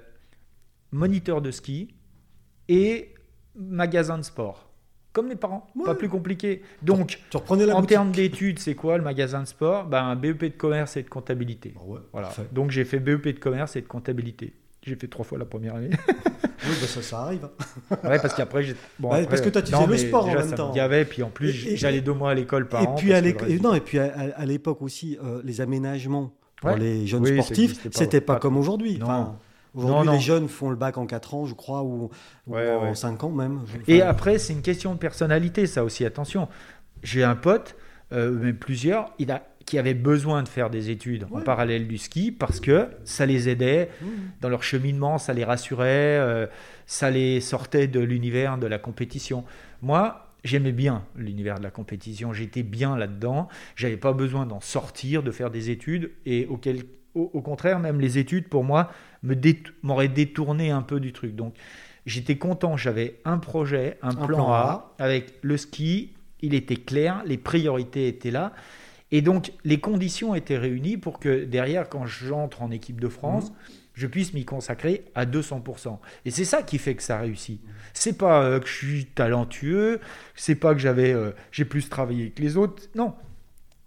[0.91, 1.95] moniteur de ski
[2.69, 3.15] et
[3.55, 4.70] magasin de sport.
[5.13, 6.63] Comme mes parents, pas plus compliqué.
[6.83, 9.87] Donc, Tu reprenais la en termes d'études, c'est quoi le magasin de sport?
[9.87, 11.75] Ben, Un BEP de commerce et de comptabilité.
[11.77, 12.29] Ah ouais, Voilà.
[12.29, 12.47] parfait.
[12.53, 14.53] Donc, j'ai fait BEP de commerce et de comptabilité.
[14.83, 15.91] J'ai fait trois fois la première année.
[16.63, 17.49] Oui, bah, ça, ça arrive.
[18.05, 18.77] ouais, parce qu'après, j'ai.
[18.99, 20.69] Bon, parce que toi, tu faisais le sport en même temps.
[20.69, 22.95] Me gavait, puis en plus, j'allais deux mois à l'école par et an.
[22.97, 26.79] puis à non et puis à, l'époque aussi euh, les aménagements pour Ouais.
[26.79, 29.07] les jeunes Oui, sportifs c'était pas, Pas- comme aujourd'hui Non.
[29.07, 29.39] enfin,
[29.75, 32.11] aujourd'hui les jeunes font le bac en 4 ans je crois ou,
[32.47, 32.95] ou Ouais, en ouais.
[32.95, 36.49] 5 ans même Enfin, Et après, c'est une question de personnalité, ça aussi, attention.
[37.03, 37.77] J'ai un pote,
[38.13, 41.99] euh, même plusieurs, il a, qui avaient besoin de faire des études en parallèle du
[41.99, 44.07] ski parce que ça les aidait mmh.
[44.41, 46.47] dans leur cheminement, ça les rassurait, euh,
[46.87, 49.45] ça les sortait de l'univers de la compétition.
[49.83, 55.23] Moi, j'aimais bien l'univers de la compétition, j'étais bien là-dedans, j'avais pas besoin d'en sortir,
[55.23, 56.83] de faire des études, et auquel,
[57.15, 58.91] au, au contraire, même les études, pour moi,
[59.83, 61.35] m'auraient détourné un peu du truc.
[61.35, 61.55] Donc,
[62.07, 67.23] j'étais content, j'avais un projet, un, plan, plan A, avec le ski, il était clair,
[67.27, 68.53] les priorités étaient là.
[69.13, 73.53] Et donc, les conditions étaient réunies pour que derrière, quand j'entre en équipe de France,
[73.95, 75.99] je puisse m'y consacrer à 200%.
[76.25, 77.61] Et c'est ça qui fait que ça réussit.
[77.93, 80.01] C'est pas euh, que je suis talentueux,
[80.37, 82.85] c'est pas que j'avais, euh, j'ai plus travaillé que les autres.
[82.95, 83.15] Non,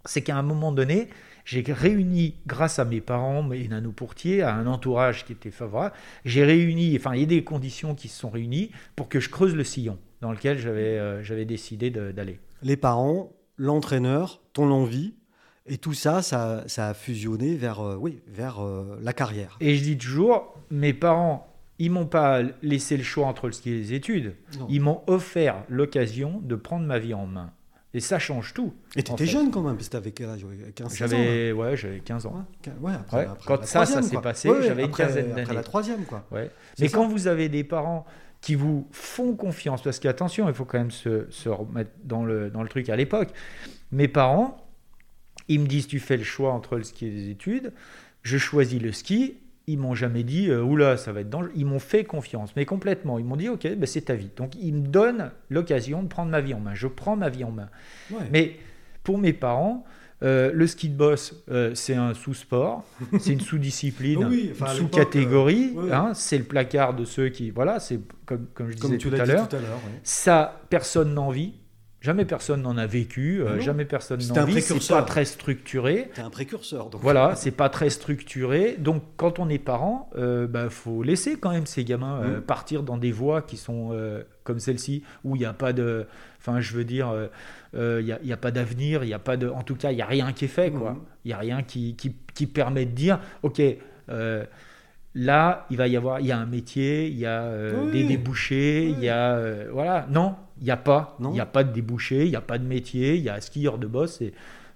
[0.04, 1.08] c'est qu'à un moment donné,
[1.44, 6.44] j'ai réuni, grâce à mes parents, mes nanopourtiers, à un entourage qui était favorable, j'ai
[6.44, 9.54] réuni, enfin, il y a des conditions qui se sont réunies pour que je creuse
[9.54, 12.40] le sillon dans lequel j'avais euh, décidé d'aller.
[12.62, 15.14] les parents l'entraîneur ton envie
[15.66, 19.76] et tout ça ça, ça a fusionné vers euh, oui vers euh, la carrière Et
[19.76, 21.46] je dis toujours, mes parents,
[21.78, 24.34] ils m'ont pas laissé le choix entre le ski et les études.
[24.58, 24.66] Non.
[24.70, 27.52] Ils m'ont offert l'occasion de prendre ma vie en main.
[27.96, 28.74] Et ça change tout.
[28.96, 29.26] et t'étais fait.
[29.30, 30.44] jeune quand même parce que t'avais quel âge?
[30.74, 32.44] 15 16 ans là J'avais ouais, j'avais 15 ans.
[32.80, 35.30] Ouais, après, Ouais, après quand la ça, ça s'est passé, Ouais, j'avais une après- quinzaine
[35.30, 35.54] Après d'années.
[35.54, 36.26] la troisième, quoi.
[36.32, 36.50] Ouais.
[36.80, 36.96] Mais ça.
[36.98, 38.04] quand vous avez des parents
[38.40, 42.50] qui vous font confiance, parce qu'attention, il faut quand même se, se remettre dans le,
[42.50, 43.28] dans le truc à l'époque.
[43.92, 44.66] Mes parents,
[45.48, 47.72] ils me disent tu fais le choix entre le ski et les études.
[48.22, 49.36] Je choisis le ski.
[49.66, 51.52] Ils m'ont jamais dit euh, oula ça va être dangereux.
[51.56, 53.18] Ils m'ont fait confiance, mais complètement.
[53.18, 54.30] Ils m'ont dit ok ben c'est ta vie.
[54.36, 56.74] Donc ils me donnent l'occasion de prendre ma vie en main.
[56.74, 57.68] Je prends ma vie en main.
[58.10, 58.18] Ouais.
[58.30, 58.56] Mais
[59.02, 59.84] pour mes parents,
[60.22, 62.84] euh, le ski de boss, euh, c'est un sous-sport,
[63.18, 65.72] c'est une sous-discipline, Oui, enfin, à une sous-catégorie.
[65.74, 65.92] ouais.
[65.92, 67.50] hein, c'est le placard de ceux qui.
[67.50, 69.48] Voilà, c'est comme, comme je disais Comme tu tout à dit l'heure.
[69.48, 69.70] tout à l'heure.
[69.86, 70.00] ouais.
[70.02, 71.54] Ça, personne n'en vit.
[72.04, 74.52] Jamais personne n'en a vécu, euh, jamais personne n'en vit.
[74.60, 74.98] C'est précurseur.
[74.98, 76.10] pas très structuré.
[76.14, 76.90] T'es un précurseur.
[76.90, 77.00] Donc.
[77.00, 78.76] Voilà, c'est pas très structuré.
[78.78, 82.42] Donc, quand on est parent, il bah, faut laisser quand même ces gamins euh, Mhm.
[82.42, 86.06] partir dans des voies qui sont euh, comme celle-ci, où il n'y a pas de.
[86.38, 87.28] Enfin, je veux dire, euh,
[87.74, 89.48] euh, il n'y a, pas d'avenir, il a pas de.
[89.48, 90.90] En tout cas, il n'y a rien qui est fait, quoi.
[90.92, 90.98] Mhm.
[91.24, 93.62] Il n'y a rien qui, qui, qui permet de dire, OK,
[94.10, 94.44] euh,
[95.14, 96.20] là, il va y avoir.
[96.20, 97.92] Il y a un métier, il y a euh, Oui.
[97.92, 99.36] des débouchés, il y a.
[99.36, 100.06] euh, voilà.
[100.10, 101.16] Non, il n'y a pas.
[101.20, 103.40] Il n'y a pas de débouchés, il n'y a pas de métier, il y a
[103.40, 104.20] skieur de boss.
[104.20, 104.32] Et,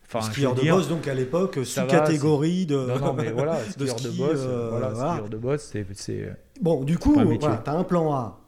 [0.07, 2.77] enfin, Skieur de dire, boss, donc à l'époque, sous-catégorie de.
[2.77, 5.13] non, non, mais voilà, de skieur de, ski, boss, euh, voilà, voilà.
[5.15, 8.41] skieur de boss, c'est, c'est, euh, Bon, du coup, voilà, t'as un plan A,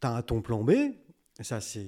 [0.00, 0.72] t'as ton plan B.
[1.40, 1.84] Ça, c'est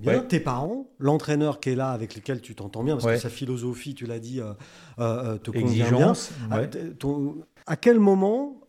[0.00, 0.14] bien.
[0.14, 0.26] Ouais.
[0.26, 3.14] Tes parents, l'entraîneur qui est là, avec lequel tu t'entends bien, parce Ouais.
[3.14, 4.52] que sa philosophie, tu l'as dit, euh,
[4.98, 5.86] euh, te convient bien.
[5.86, 6.32] exigence.
[6.50, 6.66] À,
[6.98, 7.36] ton-
[7.68, 8.60] à quel moment,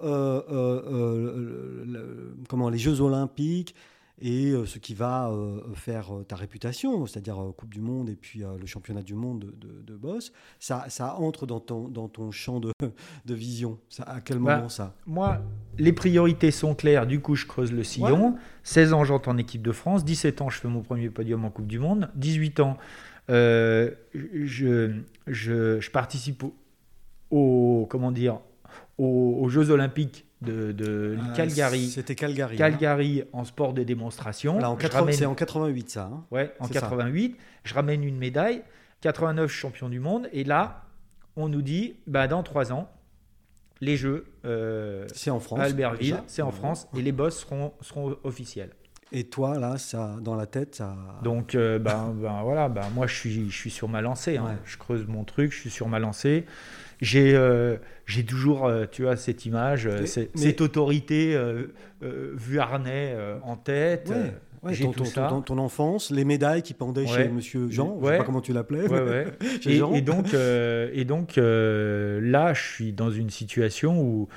[2.48, 3.74] comment les Jeux Olympiques
[4.22, 8.16] et euh, ce qui va euh, faire euh, ta réputation, c'est-à-dire Coupe du Monde et
[8.16, 12.08] puis le championnat du monde de, de, de boss, ça, ça entre dans ton, dans
[12.10, 12.72] ton champ de,
[13.26, 13.78] de vision.
[13.90, 14.94] Ça, à quel Bah, moment ça?
[15.06, 15.42] Moi,
[15.78, 18.36] les priorités sont claires, du coup, je creuse le sillon.
[18.64, 20.04] 16 ans, j'entre en équipe de France.
[20.06, 22.10] 17 ans, je fais mon premier podium en Coupe du Monde.
[22.16, 22.78] 18 ans,
[23.30, 24.92] euh, je,
[25.28, 26.54] je, je participe au,
[27.32, 28.40] au- comment dire,
[28.98, 31.90] aux, aux Jeux Olympiques de, de Euh, Calgary.
[31.90, 32.56] C'était Calgary.
[32.56, 32.58] hein.
[32.58, 34.58] Calgary en sport de démonstration.
[34.60, 36.06] Là, en Je 80 ramène- C'est en 88, ça.
[36.14, 36.82] hein Ouais, en C'est ça.
[36.82, 38.64] 88, je ramène une médaille.
[39.02, 40.30] 89, champion du monde.
[40.34, 40.84] Et là,
[41.36, 42.90] on nous dit, bah, dans trois ans,
[43.82, 45.60] les Jeux euh, c'est en France.
[45.60, 48.72] à Albertville, c'est en France, et les boss seront, seront officiels.
[49.12, 50.96] Et toi, là, ça, dans la tête, ça.
[51.24, 54.38] Donc, euh, ben, ben, voilà, ben, moi, je suis, je suis sur ma lancée.
[54.38, 54.44] hein.
[54.46, 54.58] Ouais.
[54.66, 56.46] Je creuse mon truc, je suis sur ma lancée.
[57.02, 61.36] J'ai euh, j'ai toujours, euh, tu vois, cette image, euh, Mais- cette, mais- cette autorité
[61.36, 61.68] euh,
[62.04, 62.36] euh,
[63.44, 64.10] en tête.
[64.10, 64.34] Ouais.
[64.62, 65.28] Ouais, j'ai ton, tout ton- ça.
[65.30, 67.24] ton- ton enfance, les médailles qui pendaient Ouais.
[67.24, 68.82] chez Monsieur Jean, je sais pas comment tu l'appelais.
[69.66, 74.28] Et, donc, et donc là, je suis dans une situation où.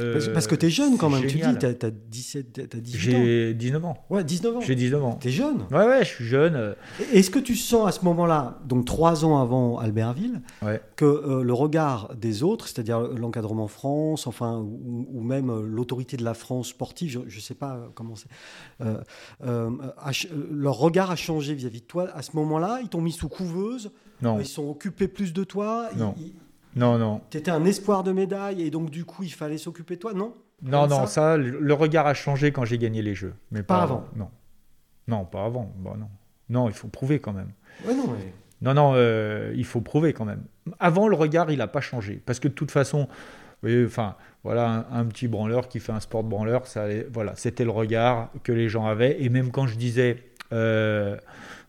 [0.00, 1.58] Euh, Parce, parce que tu es jeune quand même, génial.
[1.58, 3.18] tu dis, tu as, 17, t'as 18 ans.
[3.24, 3.96] J'ai 19 ans.
[4.10, 4.60] Ouais, 19 ans.
[4.60, 5.18] J'ai 19 ans.
[5.20, 5.66] Tu es jeune.
[5.70, 6.54] Ouais, ouais, je suis jeune.
[6.56, 6.74] euh,
[7.12, 10.80] Est-ce que tu sens à ce moment-là, donc trois ans avant Albertville, Ouais.
[10.96, 16.16] que euh, le regard des autres, c'est-à-dire l'encadrement France, enfin, ou, ou même euh, l'autorité
[16.16, 18.28] de la France sportive, je ne sais pas euh, comment c'est,
[18.80, 18.98] euh,
[19.44, 23.12] euh, euh, leur regard a changé vis-à-vis de toi à ce moment-là Ils t'ont mis
[23.12, 23.90] sous couveuse
[24.22, 26.14] Non, Ils sont occupés plus de toi Non.
[26.76, 27.20] Non, non.
[27.30, 30.12] Tu étais un espoir de médaille et donc du coup il fallait s'occuper de toi
[30.14, 30.34] Non?
[30.62, 31.06] Non, non, ça?
[31.06, 33.34] ça, le regard a changé quand j'ai gagné les Jeux.
[33.50, 34.04] Mais Pas pas, avant.
[34.14, 34.30] Non.
[35.08, 35.72] Non, pas avant.
[35.76, 36.08] Bon, non.
[36.48, 37.50] non, il faut prouver quand même.
[37.86, 38.32] Ouais, non, mais...
[38.62, 40.44] Non, non, euh, il faut prouver quand même.
[40.80, 42.22] Avant, le regard, il n'a pas changé.
[42.24, 43.06] Parce que de toute façon,
[43.62, 47.34] oui, enfin, voilà, un, un petit branleur qui fait un sport de branleur, ça, voilà,
[47.36, 49.22] c'était le regard que les gens avaient.
[49.22, 51.18] Et même quand je disais, euh,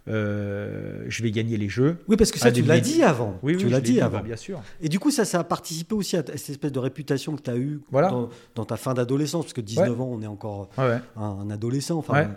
[0.08, 1.98] euh, je vais gagner les Jeux.
[2.08, 3.38] Oui, parce que ça, tu l'as dit avant.
[3.44, 4.22] Oui, tu oui, l'as je l'ai dit avant.
[4.22, 4.62] bien sûr.
[4.82, 7.50] Et du coup, ça, ça a participé aussi à, cette espèce de réputation que tu
[7.50, 8.10] as eue Voilà.
[8.10, 11.00] dans, dans ta fin d'adolescence, parce que 19 ans, on est encore Ouais, ouais.
[11.16, 11.98] un, un adolescent.
[11.98, 12.28] Enfin, euh,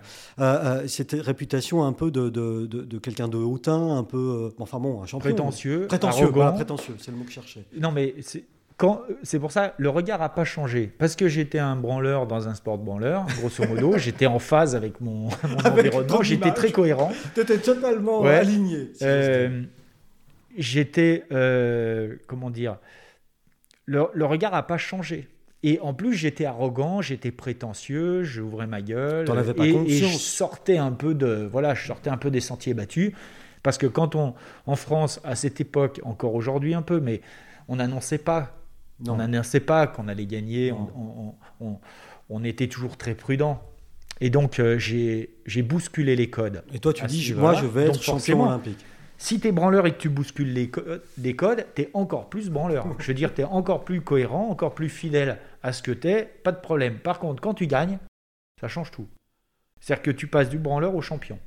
[0.40, 4.52] euh, cette réputation un peu de, de, de, de quelqu'un de hautain, un peu.
[4.58, 5.30] enfin bon, un champion.
[5.30, 7.64] Prétentieux, Prétentieux, voilà, prétentieux, c'est le mot que je cherchais.
[7.78, 8.44] Non, mais c'est
[9.22, 12.54] c'est pour ça le regard n'a pas changé parce que j'étais un branleur dans un
[12.54, 16.72] sport de branleur grosso modo j'étais en phase avec mon, mon Avec environnement j'étais très
[16.72, 18.36] cohérent Tu étais totalement Ouais.
[18.36, 18.90] aligné.
[18.94, 19.04] si.
[19.04, 19.62] Euh,
[20.56, 22.76] j'étais euh, comment dire
[23.86, 25.28] le, le regard n'a pas changé
[25.62, 29.88] et en plus j'étais arrogant j'étais prétentieux j'ouvrais ma gueule T'en avais pas et, et
[29.90, 33.12] je sortais un peu de voilà je sortais un peu des sentiers battus
[33.62, 34.34] parce que quand on
[34.66, 37.20] en France à cette époque encore aujourd'hui un peu mais
[37.68, 38.56] on n'annonçait pas
[39.04, 39.14] Non.
[39.14, 41.34] on n'annonçait pas qu'on allait gagner, on, on-
[41.66, 41.78] on-
[42.28, 43.62] on était toujours très prudent.
[44.20, 46.62] Et donc, euh, j'ai bousculé les codes.
[46.74, 48.84] Et toi, tu dis, moi, je vais Donc, être champion olympique.
[49.16, 50.80] Si tu es branleur et que tu bouscules les, co-
[51.18, 52.86] les codes, tu es encore plus branleur.
[52.98, 56.08] Je veux dire, tu es encore plus cohérent, encore plus fidèle à ce que tu
[56.08, 56.98] es, pas de problème.
[56.98, 57.98] Par contre, quand tu gagnes,
[58.60, 59.06] ça change tout.
[59.78, 61.38] C'est-à-dire que tu passes du branleur au champion.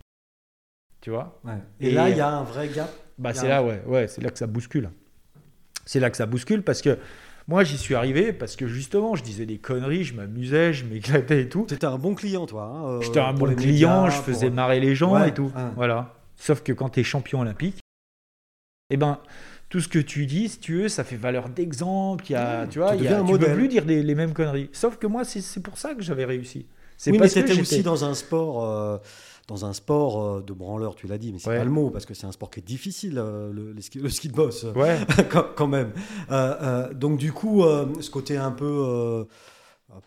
[1.01, 1.39] Tu vois?
[1.43, 1.53] Ouais.
[1.79, 2.91] Et, Et- là, il y a un vrai gap.
[3.17, 4.89] bah, c'est un- là, ouais, ouais, c'est là que ça bouscule.
[5.85, 6.97] C'est là que ça bouscule parce que
[7.47, 11.41] moi, j'y suis arrivé parce que justement, je disais des conneries, je m'amusais, je m'éclatais
[11.43, 11.65] et tout.
[11.69, 12.63] C'était un bon client, toi.
[12.73, 15.33] hein, euh, J'étais un bon client, médias, je pour- faisais marrer les gens Ouais, et
[15.33, 15.51] tout.
[15.55, 15.71] ouais.
[15.75, 16.13] Voilà.
[16.37, 17.77] Sauf que quand tu es champion olympique,
[18.89, 19.19] eh ben,
[19.69, 22.25] tout ce que tu dis, si tu veux, ça fait valeur d'exemple.
[22.29, 24.03] Il y a, Ouais, tu vois, il y a, un tu peux plus dire des-
[24.03, 24.69] les mêmes conneries.
[24.71, 26.67] Sauf que moi, c'est pour ça que j'avais réussi.
[26.95, 28.97] C'est Oui, mais que c'était j'étais- aussi dans un sport, euh,
[29.47, 31.57] dans un sport euh, de branleur, tu l'as dit, mais c'est Ouais.
[31.57, 34.09] pas le mot parce que c'est un sport qui est difficile, euh, le, ski, le
[34.09, 34.97] ski de boss, euh, Ouais.
[35.55, 35.91] quand, même.
[36.93, 37.63] Donc du coup,
[37.99, 39.25] ce côté un peu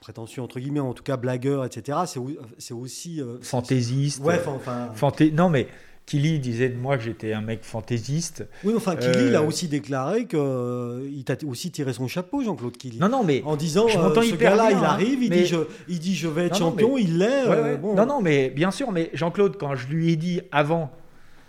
[0.01, 1.99] prétentieux entre guillemets, en tout cas blagueur, etc.
[2.07, 4.21] C'est au- c'est aussi euh, Fantaisiste.
[4.25, 5.69] Ouais, enfin, Fantai- Non, mais
[6.07, 8.47] Killy disait de moi que j'étais un mec fantaisiste.
[8.63, 12.77] oui, enfin, Killy, Euh, a aussi déclaré que euh, t'a aussi tiré son chapeau, Jean-Claude
[12.77, 12.99] Killy.
[13.01, 15.47] Non, non, mais En disant, Je euh, ce gars-là, il hein, arrive, il, mais- dit
[15.47, 15.57] je,
[15.89, 17.43] il dit je vais être Non, non, champion, mais- il l'est.
[17.49, 17.95] Ouais, euh, bon.
[17.97, 20.93] Non, non, mais bien sûr, mais Jean-Claude, quand je lui ai dit avant,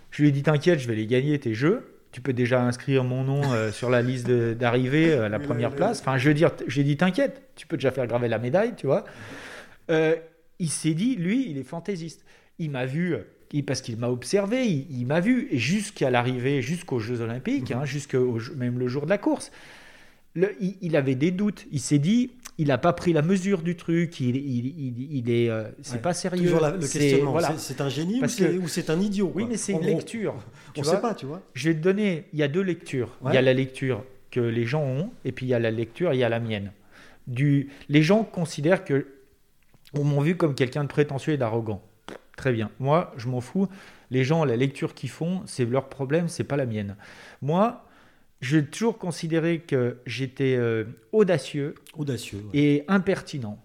[0.09, 1.93] je lui ai dit T'inquiète, je vais les gagner tes jeux.
[2.11, 5.99] Tu peux déjà inscrire mon nom euh, sur la liste d'arrivée à la première place.
[5.99, 8.87] Enfin, je veux dire, j'ai dit T'inquiète, tu peux déjà faire graver la médaille, tu
[8.87, 9.05] vois.
[10.59, 12.25] Il s'est dit, lui, il est fantaisiste.
[12.57, 13.15] Il m'a vu,
[13.65, 17.77] parce qu'il m'a observé, il, il m'a vu, jusqu'à l'arrivée, jusqu'aux Jeux Olympiques, Mhm.
[17.81, 19.51] hein, jusqu'au même le jour de la course.
[20.35, 21.65] Le- il, il avait des doutes.
[21.71, 24.19] Il s'est dit, il n'a pas pris la mesure du truc.
[24.19, 25.99] Il, il, est, euh, c'est Ouais.
[25.99, 26.43] pas sérieux.
[26.43, 27.31] Toujours la- le C'est- questionnement.
[27.31, 27.57] voilà.
[27.57, 29.71] C'est- un génie ou Parce c'est que- ou c'est un idiot Oui, quoi, mais c'est
[29.71, 29.87] une gros.
[29.87, 30.35] lecture.
[30.73, 30.93] tu On vois.
[30.95, 31.41] sait pas, tu vois.
[31.53, 33.17] Je vais te donner, il y a deux lectures.
[33.27, 35.71] Il y a la lecture que les gens ont, et puis il y a la
[35.71, 36.71] lecture, il y a la mienne.
[37.27, 39.07] Du, les gens considèrent que
[39.93, 41.81] on m'ont vu comme quelqu'un de prétentieux et d'arrogant.
[42.37, 42.69] Très bien.
[42.79, 43.67] Moi, je m'en fous.
[44.11, 46.95] Les gens, la lecture qu'ils font, c'est leur problème, c'est pas la mienne.
[47.41, 47.83] Moi,
[48.39, 52.37] j'ai toujours considéré que j'étais euh, audacieux Audacieux.
[52.53, 52.57] ouais.
[52.59, 53.57] et impertinent.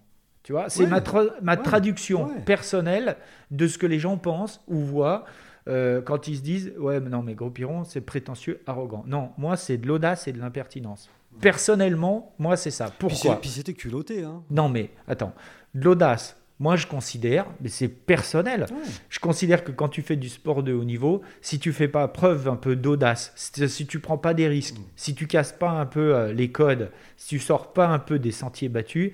[0.42, 0.88] Tu vois, c'est Ouais.
[0.88, 1.62] ma, tra- ma Ouais.
[1.62, 3.16] traduction personnelle
[3.52, 5.24] de ce que les gens pensent ou voient
[5.68, 9.04] euh, quand ils se disent Ouais, mais non, mais Gros Piron, c'est prétentieux, arrogant.
[9.06, 11.08] Non, moi, c'est de l'audace et de l'impertinence.
[11.40, 12.90] Personnellement, moi, c'est ça.
[12.98, 13.40] Pourquoi?
[13.40, 14.24] Puis c'était culotté.
[14.24, 14.42] Hein.
[14.50, 15.34] Non, mais attends,
[15.74, 18.66] de l'audace, moi, je considère, mais c'est personnel.
[19.08, 22.06] Je considère que quand tu fais du sport de haut niveau, si tu fais pas
[22.06, 24.84] preuve un peu d'audace, si si tu prends pas des risques, Mm.
[24.94, 28.20] si tu casses pas un peu euh, les codes, si tu sors pas un peu
[28.20, 29.10] des sentiers battus,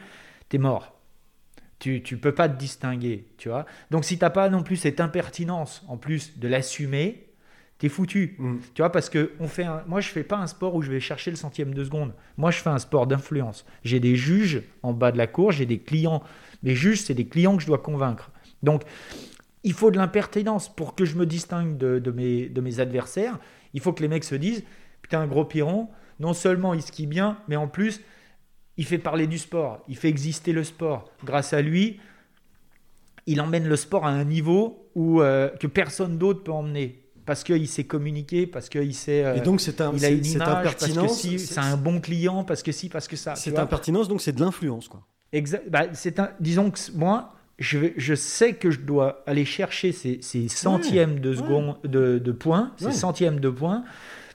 [0.51, 1.01] t'es mort.
[1.79, 3.65] Tu tu peux pas te distinguer, tu vois.
[3.91, 7.28] Donc si t'as pas non plus cette impertinence, en plus de l'assumer,
[7.79, 8.37] t'es foutu.
[8.39, 8.57] Mm.
[8.75, 9.83] Tu vois, parce que on fait un...
[9.87, 12.13] moi, je fais pas un sport où je vais chercher le centième de seconde.
[12.37, 13.65] Moi, je fais un sport d'influence.
[13.85, 16.23] J'ai des juges en bas de la cour, j'ai des clients.
[16.63, 18.31] Les juges, c'est des clients que je dois convaincre.
[18.63, 18.83] Donc,
[19.65, 23.39] il faut de l'impertinence pour que je me distingue de, de mes, de mes adversaires.
[23.75, 24.65] Il faut que les mecs se disent
[25.03, 25.89] Putain, un gros piron,
[26.21, 28.01] non seulement il skie bien, mais en plus,
[28.77, 31.11] il fait parler du sport, il fait exister le sport.
[31.25, 31.99] Grâce à lui,
[33.27, 37.05] il emmène le sport à un niveau où, euh, que personne d'autre peut emmener.
[37.29, 39.23] Parce qu'il sait communiquer, parce qu'il sait.
[39.23, 40.43] euh, Et donc, c'est un, il a une parce que
[40.87, 41.21] impertinence.
[41.21, 43.35] si, c'est un bon client, parce que si, parce que ça.
[43.35, 45.07] Cette impertinence, donc, c'est de l'influence, quoi.
[45.33, 45.69] Exact.
[45.69, 46.31] bah, c'est un.
[46.41, 51.21] Disons que moi, je, vais- je sais que je dois aller chercher ces, ces centièmes
[51.21, 51.35] de
[51.87, 53.85] de, de points, ces centièmes de points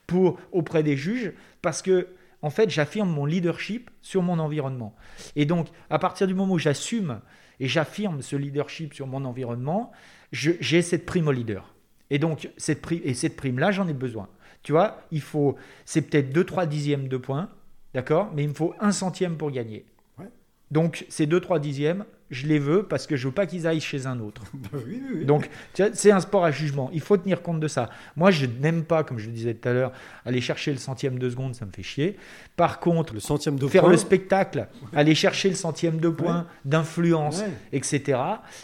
[0.06, 2.08] pour auprès des juges, parce que
[2.44, 4.94] en fait, j'affirme mon leadership sur mon environnement.
[5.36, 7.22] Et donc, à partir du moment où j'assume
[7.60, 9.92] et j'affirme ce leadership sur mon environnement,
[10.32, 11.74] j'ai cette prime au leader.
[12.10, 14.30] Et donc, cette prime, et cette prime-là, j'en ai besoin.
[14.62, 17.50] Tu vois, il faut, c'est peut-être 2-3 dixièmes de points,
[17.94, 19.86] d'accord Mais il me faut un centième pour gagner.
[20.18, 20.30] Ouais.
[20.72, 24.06] Donc, ces 2-3 dixièmes, je les veux parce que je veux pas qu'ils aillent chez
[24.08, 24.42] un autre.
[24.74, 25.26] oui, oui, oui.
[25.26, 25.50] Donc,
[25.94, 26.90] c'est un sport à jugement.
[26.94, 27.90] Il faut tenir compte de ça.
[28.16, 29.92] Moi, je n'aime pas, comme je le disais tout à l'heure,
[30.26, 32.18] aller chercher le centième de seconde, ça me fait chier.
[32.58, 33.92] Par contre, le centième de faire point.
[33.92, 37.50] le spectacle, aller chercher le centième de point, d'influence, Ouais.
[37.72, 38.20] etc.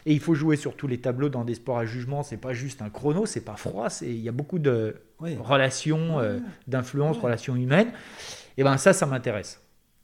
[0.06, 2.24] Et il faut jouer sur tous les tableaux dans des sports à jugement.
[2.24, 3.88] C'est pas juste un chrono, c'est pas froid.
[4.02, 5.38] Il y a beaucoup de Ouais.
[5.40, 7.92] relations, euh, d'influence, relations humaines.
[8.58, 9.62] Et ben ça, ça m'intéresse.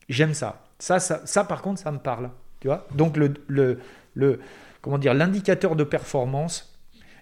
[0.10, 0.64] J'aime ça.
[0.78, 1.22] Ça, ça.
[1.26, 2.30] ça, par contre, ça me parle.
[2.66, 3.78] Tu vois Donc le, le,
[4.16, 4.40] le
[4.82, 6.76] comment dire l'indicateur de performance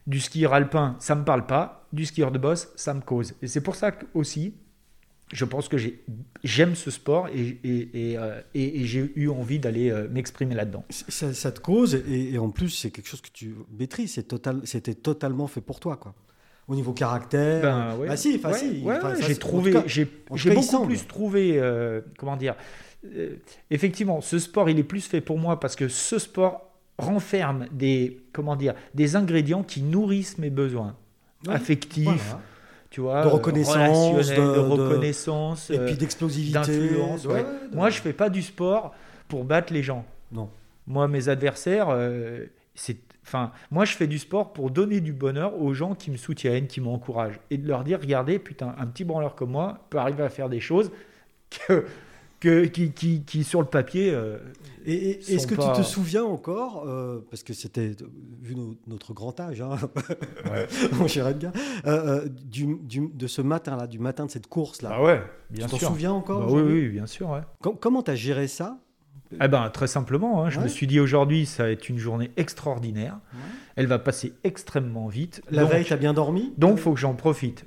[0.07, 1.85] du skieur alpin, ça me parle pas.
[1.91, 3.33] Du skieur de boss, ça me cause.
[3.41, 4.53] Et c'est pour ça que, aussi,
[5.33, 6.01] je pense que j'ai-
[6.45, 10.85] j'aime ce sport et, et, et, euh, et- j'ai eu envie d'aller euh, m'exprimer là-dedans.
[10.89, 14.23] Ça, ça te cause, et, en plus, c'est quelque chose que tu maîtrises.
[14.29, 16.13] Total, c'était totalement fait pour toi, quoi.
[16.69, 17.61] Au niveau caractère.
[17.61, 18.07] Ben, ouais.
[18.09, 18.81] Ah si, Ouais, si.
[18.81, 20.05] ouais, j'ai trouvé, j'ai
[20.55, 22.55] beaucoup plus trouvé, euh, comment dire,
[23.05, 23.35] euh,
[23.71, 28.19] effectivement, ce sport, il est plus fait pour moi parce que ce sport renferme des,
[28.31, 30.95] comment dire, des ingrédients qui nourrissent mes besoins
[31.47, 32.41] affectifs, voilà.
[32.89, 36.53] tu vois, De euh, reconnaissance, de- reconnaissance, Et euh, puis d'explosivité.
[36.53, 37.25] d'influence.
[37.25, 37.41] ouais, ouais.
[37.41, 38.93] ouais, de- Moi, je fais pas du sport
[39.27, 40.05] pour battre les gens.
[40.31, 40.49] Non.
[40.87, 45.59] Moi, mes adversaires, euh, c'est, enfin, moi, je fais du sport pour donner du bonheur
[45.61, 49.03] aux gens qui me soutiennent, qui m'encouragent, et de leur dire, regardez, putain, un petit
[49.03, 50.91] branleur comme moi peut arriver à faire des choses
[51.49, 51.85] que,
[52.43, 54.11] que qui, qui, qui, sur le papier.
[54.13, 54.37] euh,
[54.85, 57.91] Et, est-ce que pas- tu te souviens encore, euh, parce que c'était,
[58.41, 59.77] vu no- notre grand âge, hein,
[60.99, 61.53] mon cher Edgar,
[61.85, 65.71] euh, du, du- de ce matin-là, du matin de cette course-là, Bah ouais, bien tu
[65.71, 65.87] t'en sûr.
[65.87, 67.29] souviens encore Bah oui, oui, bien sûr.
[67.29, 67.41] Ouais.
[67.61, 68.77] Com- Comment tu as géré ça?
[69.41, 70.65] Eh ben, très simplement, hein, je Ouais.
[70.65, 73.19] me suis dit aujourd'hui, ça va être une journée extraordinaire.
[73.33, 73.39] Ouais.
[73.77, 75.41] Elle va passer extrêmement vite.
[75.49, 76.53] La Donc- veille, tu as bien dormi?
[76.57, 77.65] Donc, faut que j'en profite.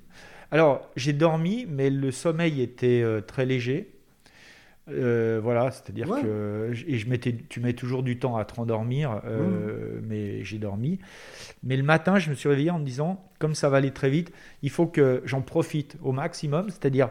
[0.53, 3.96] Alors, j'ai dormi, mais le sommeil était très léger.
[4.89, 6.23] Euh, voilà, c'est-à-dire Ouais.
[6.23, 10.59] que et je mettais, tu mets toujours du temps à te rendormir, euh, mais j'ai
[10.59, 10.99] dormi.
[11.65, 14.11] Mais le matin, je me suis réveillé en me disant, comme ça va aller très
[14.11, 16.69] vite, il faut que j'en profite au maximum.
[16.71, 17.11] C'est-à-dire,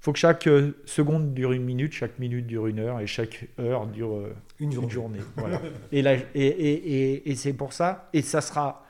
[0.00, 3.48] faut que chaque euh, seconde dure une minute, chaque minute dure une heure, et chaque
[3.58, 4.18] heure dure
[4.60, 4.90] Une une journée.
[4.90, 5.18] journée.
[5.36, 5.62] voilà.
[5.92, 6.72] et là, et, et,
[7.12, 8.84] et, et c'est pour ça, et ça sera.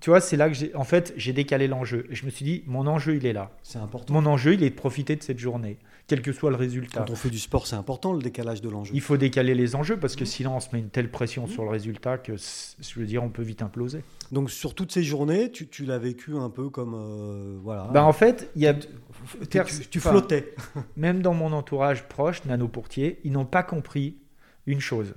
[0.00, 2.06] Tu vois, c'est là que j'ai, en fait, j'ai décalé l'enjeu.
[2.10, 3.50] Et je me suis dit, mon enjeu, il est là.
[3.62, 4.12] C'est important.
[4.12, 7.00] Mon enjeu, il est de profiter de cette journée, quel que soit le résultat.
[7.00, 8.92] Quand on fait du sport, c'est important le décalage de l'enjeu.
[8.94, 11.64] Il faut décaler les enjeux parce que sinon, on se met une telle pression sur
[11.64, 14.04] le résultat que, je veux dire, on peut vite imploser.
[14.30, 17.88] Donc sur toutes ces journées, tu, tu l'as vécu un peu comme euh, voilà.
[17.92, 20.54] Bah, en fait, il y a, tu, flottais.
[20.96, 24.18] même dans mon entourage proche, Nano Pourtier, ils n'ont pas compris
[24.66, 25.14] une chose.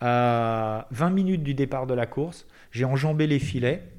[0.00, 3.90] À 20 minutes du départ de la course, j'ai enjambé les filets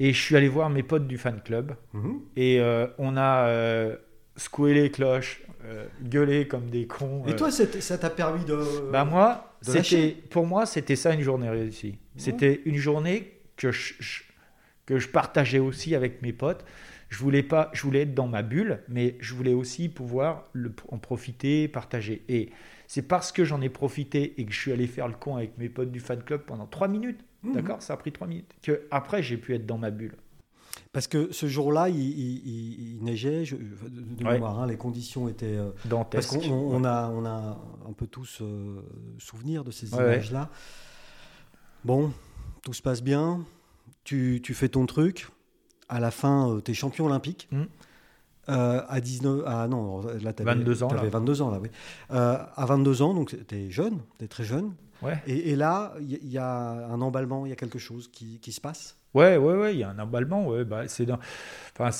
[0.00, 1.76] et je suis allé voir mes potes du fan club.
[1.92, 2.20] Mhm.
[2.36, 3.96] Et euh, on a euh,
[4.36, 7.24] secoué les cloches, euh, gueulé comme des cons.
[7.26, 7.36] Et euh.
[7.36, 8.90] toi, ça t'a permis de.
[8.90, 11.98] Bah moi, c'était pour moi, c'était ça une journée réussie.
[12.16, 14.22] C'était une journée que je, je-
[14.86, 16.64] que je partageais aussi avec mes potes.
[17.08, 20.72] Je voulais pas, je voulais être dans ma bulle, mais je voulais aussi pouvoir le-
[20.88, 22.22] en profiter, partager.
[22.28, 22.50] Et
[22.86, 25.56] c'est parce que j'en ai profité et que je suis allé faire le con avec
[25.58, 27.52] mes potes du fan club pendant trois minutes, Mhm.
[27.52, 30.14] d'accord, ça a pris trois minutes, que après j'ai pu être dans ma bulle.
[30.94, 34.32] Parce que ce jour-là, il, il- il- il neigeait, je- de Ouais.
[34.34, 35.44] mémoire, hein, les conditions étaient.
[35.58, 36.38] euh, parce Dantesque.
[36.40, 38.80] qu'on on- a, on a un peu tous euh,
[39.18, 40.48] souvenir de ces Ouais, images-là.
[41.84, 42.12] Bon,
[42.62, 43.44] tout se passe bien,
[44.04, 45.28] tu, tu fais ton truc.
[45.88, 47.48] À la fin, tu es champion olympique.
[47.50, 47.62] Mm.
[48.50, 51.02] Euh, à 19 ah non là tu 22 ans, là.
[51.08, 51.70] 22 ans là oui
[52.10, 55.18] Euh, à 22 ans donc tu es jeune tu es très jeune Ouais.
[55.26, 58.52] et, et là il y, a un emballement il y a quelque chose qui, qui
[58.52, 61.06] se passe Ouais, ouais, ouais, il y a un emballement, ouais, bah, c'est,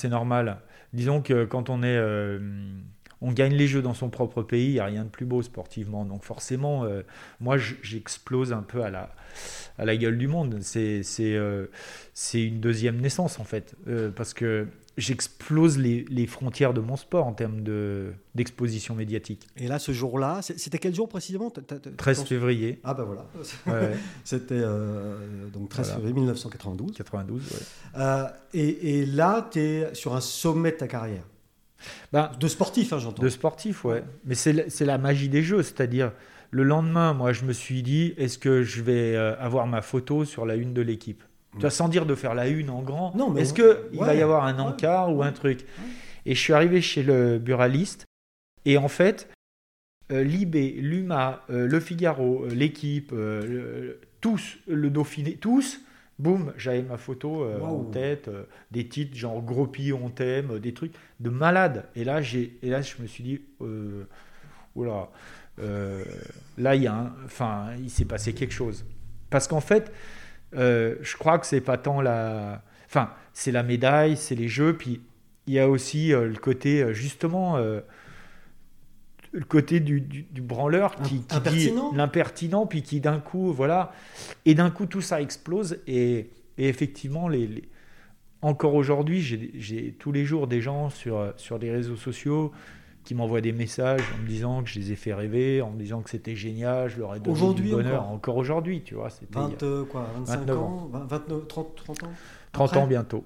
[0.09, 0.57] normal.
[0.93, 2.39] Disons que quand on est, euh,
[3.21, 5.41] on gagne les jeux dans son propre pays, il n'y a rien de plus beau
[5.41, 6.03] sportivement.
[6.03, 7.03] Donc forcément, euh,
[7.39, 9.15] moi, j'explose un peu à la,
[9.77, 10.59] à la gueule du monde.
[10.61, 11.67] C'est euh,
[12.33, 13.75] une deuxième naissance, en fait.
[14.15, 14.67] Parce que
[14.97, 17.63] j'explose les, les, frontières de mon sport en termes
[18.33, 19.47] d'exposition médiatique.
[19.57, 21.51] Et là, ce jour-là, c'était quel jour précisément
[21.97, 22.79] 13 février.
[22.83, 23.25] Ah ben voilà.
[24.23, 24.61] c'était
[25.53, 26.95] donc 13 février 1992.
[26.95, 27.41] 92,
[28.53, 31.23] et, et là, tu es sur un sommet de ta carrière.
[32.11, 33.21] Ben, de sportif, hein, j'entends.
[33.21, 34.03] De sportif, ouais.
[34.25, 36.11] Mais c'est la magie des jeux, c'est-à-dire
[36.51, 40.25] le lendemain, moi, je me suis dit, est-ce que je vais euh, avoir ma photo
[40.25, 41.23] sur la une de l'équipe?
[41.55, 43.15] Tu vois, sans dire de faire la une en grand.
[43.15, 45.65] Non, mais est-ce qu'il va y avoir un encart ou un truc
[46.25, 48.05] Et je suis arrivé chez le buraliste,
[48.65, 49.29] et en fait,
[50.11, 53.13] euh, Libé, Luma, euh, Le Figaro, l'équipe,
[54.21, 55.79] tous, le Dauphiné, tous
[56.19, 60.59] boum, j'avais ma photo euh, en tête, euh, des titres genre Gros on t'aime, euh,
[60.59, 61.85] des trucs de malade.
[61.95, 63.41] Et là, j'ai, et là, je me suis dit,
[64.75, 65.09] oula,
[66.57, 68.85] là, il y a enfin, il s'est passé quelque chose.
[69.29, 69.91] Parce qu'en fait,
[70.55, 75.01] je crois que c'est pas tant la, enfin, c'est la médaille, c'est les jeux, puis
[75.47, 77.57] il y a aussi le côté justement
[79.35, 80.01] le côté du,
[80.41, 83.91] branleur qui, dit l'impertinent, puis qui d'un coup, voilà,
[84.45, 85.79] et d'un coup tout ça explose.
[85.87, 87.63] Et, effectivement, les,
[88.41, 92.53] encore aujourd'hui, j'ai tous les jours des gens sur, sur les réseaux sociaux
[93.05, 95.79] qui m'envoient des messages en me disant que je les ai fait rêver, en me
[95.79, 98.09] disant que c'était génial, je leur ai donné du bonheur.
[98.09, 99.09] Encore, aujourd'hui, tu vois.
[99.31, 102.07] 20, euh, quoi, 25 ans, 29, 30, 30 ans
[102.51, 103.23] 30 ans bientôt.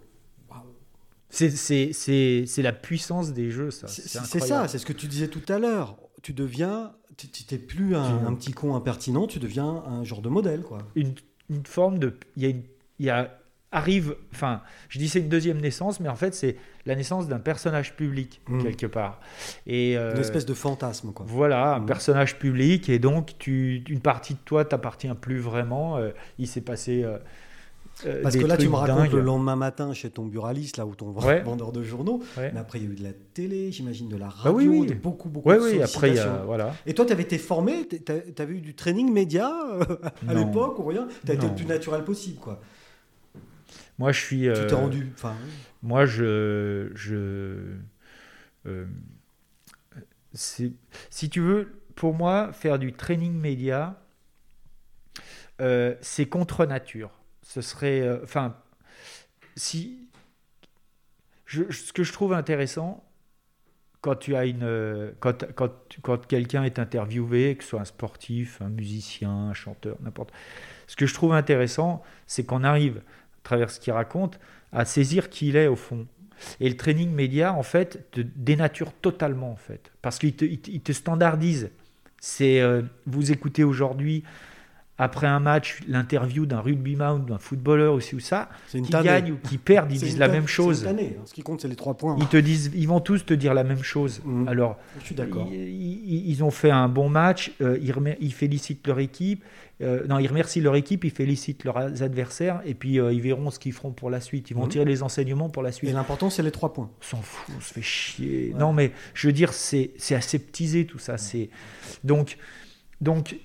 [1.29, 3.87] C'est la puissance des jeux, ça.
[3.87, 5.97] C'est ça, c'est ce que tu disais tout à l'heure.
[6.21, 10.61] Tu deviens, tu n'es plus un, petit con impertinent, tu deviens un genre de modèle,
[10.61, 10.79] quoi.
[10.95, 11.15] Une,
[11.63, 12.63] forme de, il
[12.99, 13.38] y a
[13.71, 16.55] arrive, enfin, je dis c'est une deuxième naissance, mais en fait c'est
[16.85, 18.63] la naissance d'un personnage public mmh.
[18.63, 19.19] quelque part.
[19.67, 21.25] Et euh, une espèce de fantasme, quoi.
[21.27, 21.85] Voilà, un mmh.
[21.85, 25.97] personnage public, et donc tu, une partie de toi t'appartient plus vraiment.
[25.97, 26.09] Euh,
[26.39, 27.19] il s'est passé euh,
[28.23, 31.11] Parce que là, tu me racontes le lendemain matin chez ton buraliste, là où ton
[31.11, 32.23] vendeur de journaux.
[32.37, 34.67] Mais après, il y a eu de la télé, j'imagine, de la bah radio, oui,
[34.67, 34.93] oui.
[34.95, 36.73] beaucoup, beaucoup de oui, après, voilà.
[36.87, 39.53] Et toi, tu avais été formé, tu avais eu du training média
[40.27, 41.07] à l'époque ou rien?
[41.23, 42.59] Tu as été le plus naturel possible, quoi.
[43.99, 44.41] Moi, je suis.
[44.41, 45.13] tu t'es euh, rendu.
[45.83, 46.89] Moi, je.
[46.95, 47.77] je
[50.33, 54.01] si tu veux, pour moi, faire du training média,
[56.01, 57.11] c'est contre nature
[57.49, 58.01] ce serait.
[58.01, 58.55] Euh, enfin,
[59.55, 60.07] si.
[61.47, 63.03] ce que je trouve intéressant,
[64.01, 64.63] quand tu as une.
[64.63, 65.71] Euh, quand, quand,
[66.03, 70.31] quand quelqu'un est interviewé, que ce soit un sportif, un musicien, un chanteur, n'importe.
[70.87, 73.01] Ce que je trouve intéressant, c'est qu'on arrive,
[73.49, 74.39] travers ce qu'il raconte,
[74.71, 76.05] à saisir qui il est au fond.
[76.59, 79.91] Et le training média, en fait, te dénature totalement, en fait.
[80.03, 81.71] Parce qu'il te, standardise.
[82.21, 82.61] C'est.
[82.61, 84.23] Euh, vous écoutez aujourd'hui
[84.99, 89.37] après un match, l'interview d'un rugbyman ou d'un footballeur aussi ou ça, qui gagne ou
[89.37, 90.85] qui perd, ils disent la même chose.
[90.85, 90.95] Hein.
[91.23, 92.17] Ce qui compte, c'est les trois points.
[92.19, 94.21] Ils te disent, ils vont tous te dire la même chose.
[94.25, 94.49] Mmh.
[94.49, 95.47] Alors, je suis d'accord.
[95.49, 97.53] Ils, ont fait un bon match.
[97.61, 99.43] Euh, ils, félicitent leur équipe.
[99.81, 101.05] Euh, non, ils remercient leur équipe.
[101.05, 102.61] Ils félicitent leurs adversaires.
[102.65, 104.49] Et puis euh, ils verront ce qu'ils feront pour la suite.
[104.51, 104.69] Ils vont mmh.
[104.69, 105.89] tirer les enseignements pour la suite.
[105.89, 106.89] Et l'important, c'est les trois points.
[106.99, 107.55] On s'en fout.
[107.57, 108.53] On se fait chier.
[108.59, 111.17] Non, mais je veux dire, c'est aseptisé tout ça.
[111.17, 111.49] C'est
[112.03, 112.37] donc
[112.99, 113.37] donc.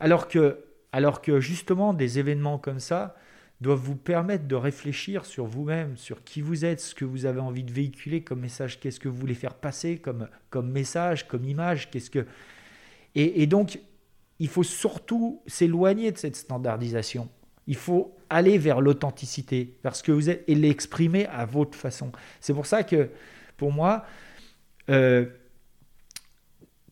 [0.00, 3.16] Alors que, alors que justement, des événements comme ça
[3.60, 7.40] doivent vous permettre de réfléchir sur vous-même, sur qui vous êtes, ce que vous avez
[7.40, 11.44] envie de véhiculer comme message, qu'est-ce que vous voulez faire passer comme, comme message, comme
[11.44, 12.26] image, qu'est-ce que...
[13.14, 13.80] Et, donc,
[14.38, 17.28] il faut surtout s'éloigner de cette standardisation.
[17.66, 22.12] Il faut aller vers l'authenticité, vers ce que vous êtes, et l'exprimer à votre façon.
[22.40, 23.10] C'est pour ça que,
[23.56, 24.04] pour moi,
[24.88, 25.26] euh,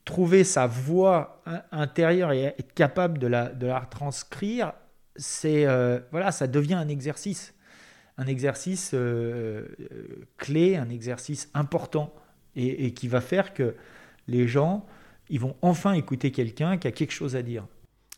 [0.07, 1.43] trouver sa voix
[1.73, 4.73] intérieure et être capable de la, de la retranscrire,
[5.17, 7.53] c'est euh, voilà, ça devient un exercice,
[8.17, 9.67] un exercice euh,
[10.39, 12.15] clé, un exercice important
[12.55, 13.75] et, qui va faire que
[14.29, 14.87] les gens,
[15.29, 17.67] ils vont enfin écouter quelqu'un qui a quelque chose à dire.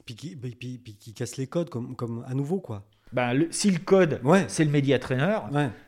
[0.05, 2.85] Puis qui, puis, qui casse les codes comme, comme à nouveau quoi.
[3.13, 5.39] Ben, le, si le code, c'est le média trainer,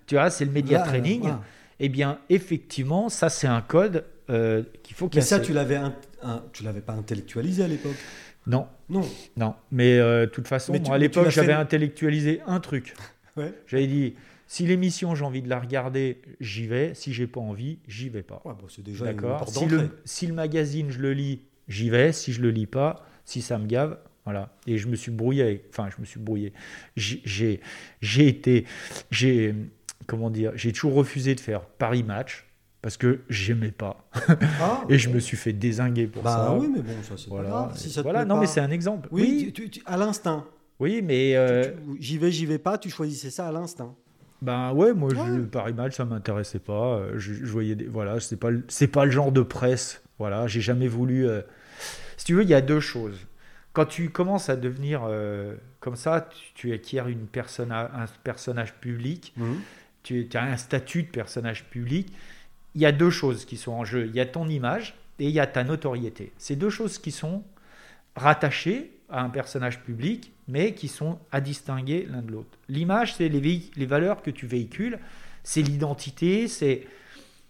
[0.07, 1.31] tu vois, c'est le média training,
[1.79, 5.79] eh bien, effectivement, ça, c'est un code euh, qu'il faut Mais ça, tu l'avais,
[6.53, 7.97] tu l'avais pas intellectualisé à l'époque?
[8.47, 8.67] Non.
[8.89, 9.09] Non.
[9.37, 9.55] Non.
[9.71, 12.95] Mais euh, de toute façon, moi, à l'époque, j'avais intellectualisé un truc.
[13.69, 14.15] J'avais dit,
[14.49, 16.93] si l'émission, j'ai envie de la regarder, j'y vais.
[16.95, 18.43] Si j'ai pas envie, j'y vais pas.
[18.45, 19.49] Ouais, bah, c'est déjà D'accord.
[19.49, 22.13] Si le, si le magazine, je le lis, j'y vais.
[22.13, 24.53] Si je le lis pas, si ça me gave, voilà.
[24.67, 25.65] Et je me suis brouillé.
[25.71, 26.53] Enfin, je me suis brouillé.
[26.97, 27.61] J'ai,
[28.03, 28.67] j'ai été,
[29.11, 29.55] j'ai,
[30.07, 32.50] comment dire, j'ai toujours refusé de faire Paris Match
[32.83, 34.09] parce que j'aimais pas.
[34.61, 36.55] Ah, Et je me suis fait désinguer pour Bah ça.
[36.55, 37.49] oui, mais bon, ça c'est Voilà.
[37.51, 37.77] pas grave.
[37.79, 38.25] Si ça te voilà.
[38.25, 38.41] non, pas.
[38.43, 39.09] mais c'est un exemple.
[39.13, 40.47] Oui, Oui, tu- tu- tu- à l'instinct.
[40.79, 43.95] oui, mais euh, J'y vais, j'y vais pas, tu choisissais ça à l'instinct.
[44.43, 45.47] ben ouais, moi, je- Ouais.
[45.47, 46.97] Paris Match, ça m'intéressait pas.
[46.97, 50.03] Euh, Je, je voyais des, voilà, c'est pas, c'est pas le genre de presse.
[50.19, 51.29] Voilà, j'ai jamais voulu.
[51.29, 51.43] euh,
[52.17, 53.19] Si tu veux, il y a deux choses.
[53.73, 59.35] Quand tu commences à devenir euh, comme ça, tu, acquiers une persona- un personnage public.
[60.03, 62.13] tu, tu as un statut de personnage public,
[62.75, 64.07] il y a deux choses qui sont en jeu.
[64.07, 66.33] Il y a ton image et il y a ta notoriété.
[66.39, 67.43] C'est deux choses qui sont
[68.17, 72.59] rattachées à un personnage public, mais qui sont à distinguer l'un de l'autre.
[72.69, 74.99] L'image, c'est les, les valeurs que tu véhicules,
[75.43, 76.87] c'est l'identité, c'est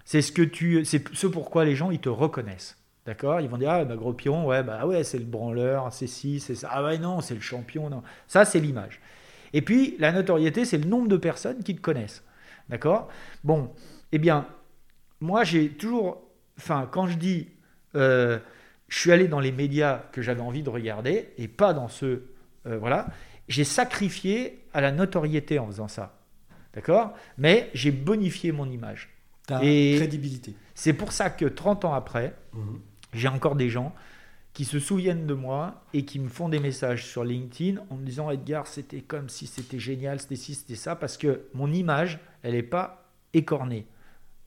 [0.05, 2.77] c'est ce que tu, c'est ce pourquoi les gens ils te reconnaissent.
[3.07, 3.41] D'accord?
[3.41, 6.41] Ils vont dire ah bah gros pion, ouais bah ouais c'est le branleur, c'est ci,
[6.41, 6.69] c'est ça.
[6.73, 8.03] Ah ouais non c'est le champion, non.
[8.27, 9.01] Ça c'est l'image.
[9.53, 12.23] Et puis la notoriété, c'est le nombre de personnes qui te connaissent.
[12.69, 13.09] D'accord?
[13.45, 13.73] Bon,
[14.13, 14.47] eh bien,
[15.21, 16.23] moi j'ai toujours.
[16.59, 17.49] Enfin, quand je dis.
[17.95, 18.39] euh,
[18.89, 22.33] je suis allé dans les médias que j'avais envie de regarder et pas dans ceux.
[22.67, 23.07] euh, voilà.
[23.47, 26.19] J'ai sacrifié à la notoriété en faisant ça.
[26.75, 27.15] D'accord?
[27.39, 29.09] Mais j'ai bonifié mon image.
[29.47, 30.55] Ta Et- crédibilité.
[30.75, 32.81] C'est pour ça que 30 ans après, Mhm.
[33.13, 33.95] j'ai encore des gens
[34.55, 38.05] qui se souviennent de moi et qui me font des messages sur LinkedIn en me
[38.05, 42.19] disant Edgar, c'était comme si c'était génial, c'était ci, c'était ça, parce que mon image,
[42.43, 43.87] elle n'est pas écornée.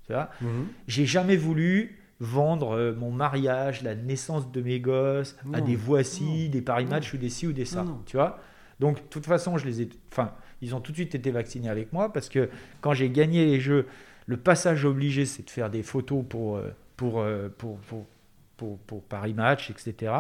[0.08, 0.68] Tu vois Mhm.
[0.88, 6.24] J'ai jamais voulu vendre euh, mon mariage, la naissance de mes gosses à des voici,
[6.46, 6.50] Non.
[6.52, 6.92] des paris Non.
[6.92, 7.84] matchs ou des ci ou des ça.
[7.84, 8.02] Non.
[8.06, 8.40] Tu vois
[8.80, 9.90] Donc, de toute façon, je les ai.
[10.12, 10.32] Enfin,
[10.62, 12.50] ils ont tout de suite été vaccinés avec moi parce que
[12.82, 13.88] quand j'ai gagné les jeux,
[14.26, 18.06] le passage obligé, c'est de faire des photos pour, euh, pour, euh, pour, pour,
[18.58, 20.14] pour, pour Paris Match, etc.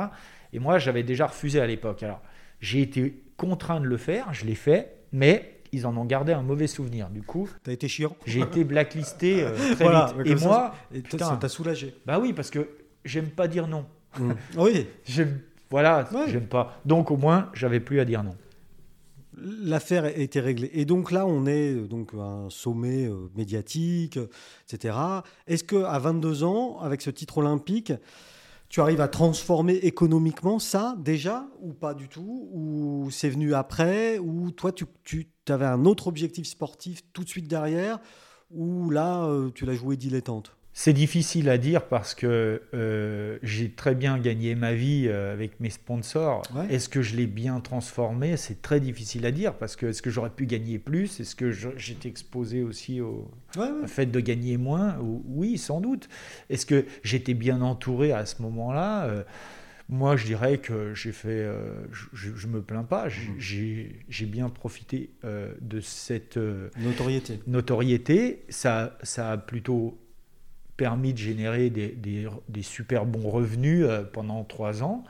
[0.52, 2.04] Et moi, j'avais déjà refusé à l'époque.
[2.04, 2.22] Alors,
[2.60, 6.42] j'ai été contraint de le faire, je l'ai fait, mais ils en ont gardé un
[6.44, 7.10] mauvais souvenir.
[7.10, 8.16] Du coup, T'as été chiant.
[8.26, 10.28] j'ai été blacklisté euh, très Voilà, vite.
[10.34, 11.26] Et ça, moi, putain.
[11.30, 11.96] ça t'a soulagé.
[12.06, 12.70] bah oui, parce que
[13.04, 13.86] j'aime pas dire non.
[14.20, 14.36] Mhm.
[14.58, 16.30] Oui, J'aime, voilà, Ouais.
[16.30, 16.80] j'aime pas.
[16.86, 18.36] Donc au moins, j'avais plus à dire non.
[19.38, 20.70] l'affaire a été réglée.
[20.74, 24.20] Et donc là, on est euh, donc à un sommet euh, médiatique,
[24.72, 24.96] etc.
[25.48, 27.92] Est-ce que à 22 ans, avec ce titre olympique,
[28.70, 32.50] tu arrives à transformer économiquement ça déjà ou pas du tout?
[32.52, 34.20] Ou c'est venu après?
[34.20, 38.00] Ou toi, tu, tu avais un autre objectif sportif tout de suite derrière
[38.52, 40.56] Ou là, euh, tu l'as joué dilettante?
[40.76, 45.60] C'est difficile à dire parce que euh, j'ai très bien gagné ma vie euh, avec
[45.60, 46.42] mes sponsors.
[46.56, 46.66] Ouais.
[46.74, 48.38] Est-ce que je l'ai bien transformé?
[48.38, 51.20] C'est très difficile à dire parce que est-ce que j'aurais pu gagner plus?
[51.20, 53.84] Est-ce que j'étais exposé aussi au, Ouais, ouais.
[53.84, 54.98] au fait de gagner moins?
[54.98, 56.10] Ou- Oui, sans doute.
[56.50, 59.08] Est-ce que j'étais bien entouré à ce moment-là?
[59.90, 61.30] Moi, je dirais que j'ai fait.
[61.30, 63.10] euh, je, je, me plains pas.
[63.10, 66.38] J'ai- j'ai bien profité euh, de cette.
[66.38, 67.40] euh, Notoriété.
[67.48, 69.98] notoriété, ça, ça a plutôt
[70.78, 75.04] permis de générer des, des- des super bons revenus pendant trois ans.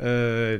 [0.00, 0.58] Euh,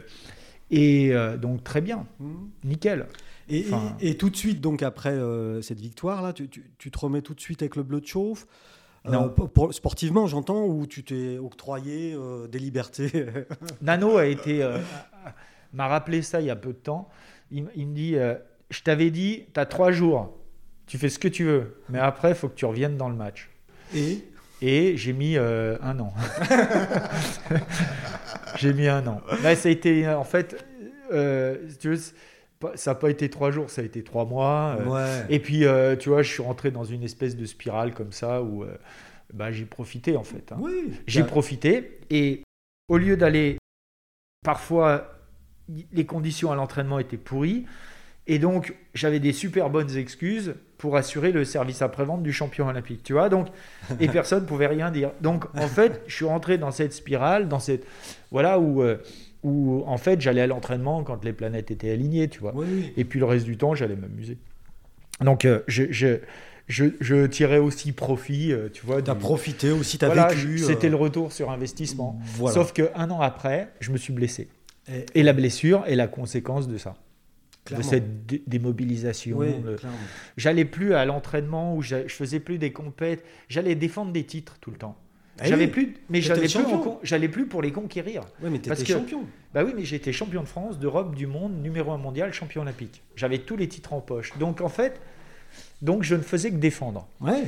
[0.71, 2.49] et donc très bien, Mhm.
[2.65, 3.07] nickel.
[3.49, 5.19] Et, Enfin- et- et tout de suite, donc après
[5.61, 8.47] cette victoire-là, tu, tu- tu te remets tout de suite avec le bleu de chauffe
[9.09, 9.29] Non.
[9.31, 13.11] pour- pour- sportivement, j'entends, où tu t'es octroyé euh, des libertés.
[13.83, 14.79] Nano a été euh,
[15.73, 17.09] m'a rappelé ça il y a peu de temps.
[17.51, 18.35] Il, me dit, euh,
[18.71, 20.37] je t'avais dit, tu as trois jours,
[20.87, 23.17] tu fais ce que tu veux, mais après, il faut que tu reviennes dans le
[23.17, 23.49] match.
[23.95, 24.25] et?
[24.63, 26.13] Et j'ai mis euh, un an.
[28.57, 29.21] j'ai mis un an.
[29.43, 30.65] Là, ça a été, en fait,
[31.13, 32.01] euh, si tu veux,
[32.75, 34.77] ça n'a pas été trois jours, ça a été trois mois.
[34.81, 35.27] euh, ouais.
[35.29, 38.43] Et puis, euh, tu vois, je suis rentré dans une espèce de spirale comme ça
[38.43, 38.77] où euh,
[39.33, 40.53] bah, j'ai profité, en fait.
[40.53, 40.57] hein.
[40.61, 42.43] oui, J'ai Bah, profité et
[42.89, 43.57] au lieu d'aller,
[44.45, 45.15] parfois,
[45.93, 47.67] les conditions à l'entraînement étaient pourries.
[48.27, 53.03] Et donc, j'avais des super bonnes excuses pour assurer le service après-vente du champion olympique,
[53.03, 53.29] tu vois.
[53.29, 53.49] Donc,
[53.99, 55.11] et personne ne pouvait rien dire.
[55.21, 57.87] Donc, en fait, je suis rentré dans cette spirale, dans cette.
[58.31, 58.99] Voilà, où, euh,
[59.43, 62.53] où en fait, j'allais à l'entraînement quand les planètes étaient alignées, tu vois.
[62.55, 62.93] oui.
[62.97, 64.39] Et puis le reste du temps, j'allais m'amuser.
[65.21, 66.19] Donc, euh, je, je,
[66.69, 69.03] je, je tirais aussi profit, euh, tu vois.
[69.03, 70.59] T'as du- profité aussi, t'as Voilà, vécu.
[70.59, 72.19] C'était euh, le retour sur investissement.
[72.37, 72.55] Voilà.
[72.55, 74.49] Sauf qu'un an après, je me suis blessé.
[74.91, 76.95] Et- Et la blessure est la conséquence de ça.
[77.67, 77.85] Clairement.
[77.85, 79.37] De cette dé- démobilisation.
[79.37, 79.99] Oui, clairement.
[80.39, 83.23] J'allais plus à l'entraînement où je faisais plus des compètes.
[83.49, 84.97] J'allais défendre des titres tout le temps.
[85.43, 86.65] Eh J'avais oui, plus, mais j'allais plus,
[87.03, 88.23] j'allais pour les conquérir.
[88.43, 89.25] Ouais, mais t'étais que- champion.
[89.55, 93.03] Bah oui, mais j'étais champion de France, d'Europe, du monde, numéro un mondial, champion olympique.
[93.17, 94.37] J'avais tous les titres en poche.
[94.39, 95.01] Donc en fait,
[95.83, 97.09] donc je ne faisais que défendre.
[97.21, 97.45] Ouais.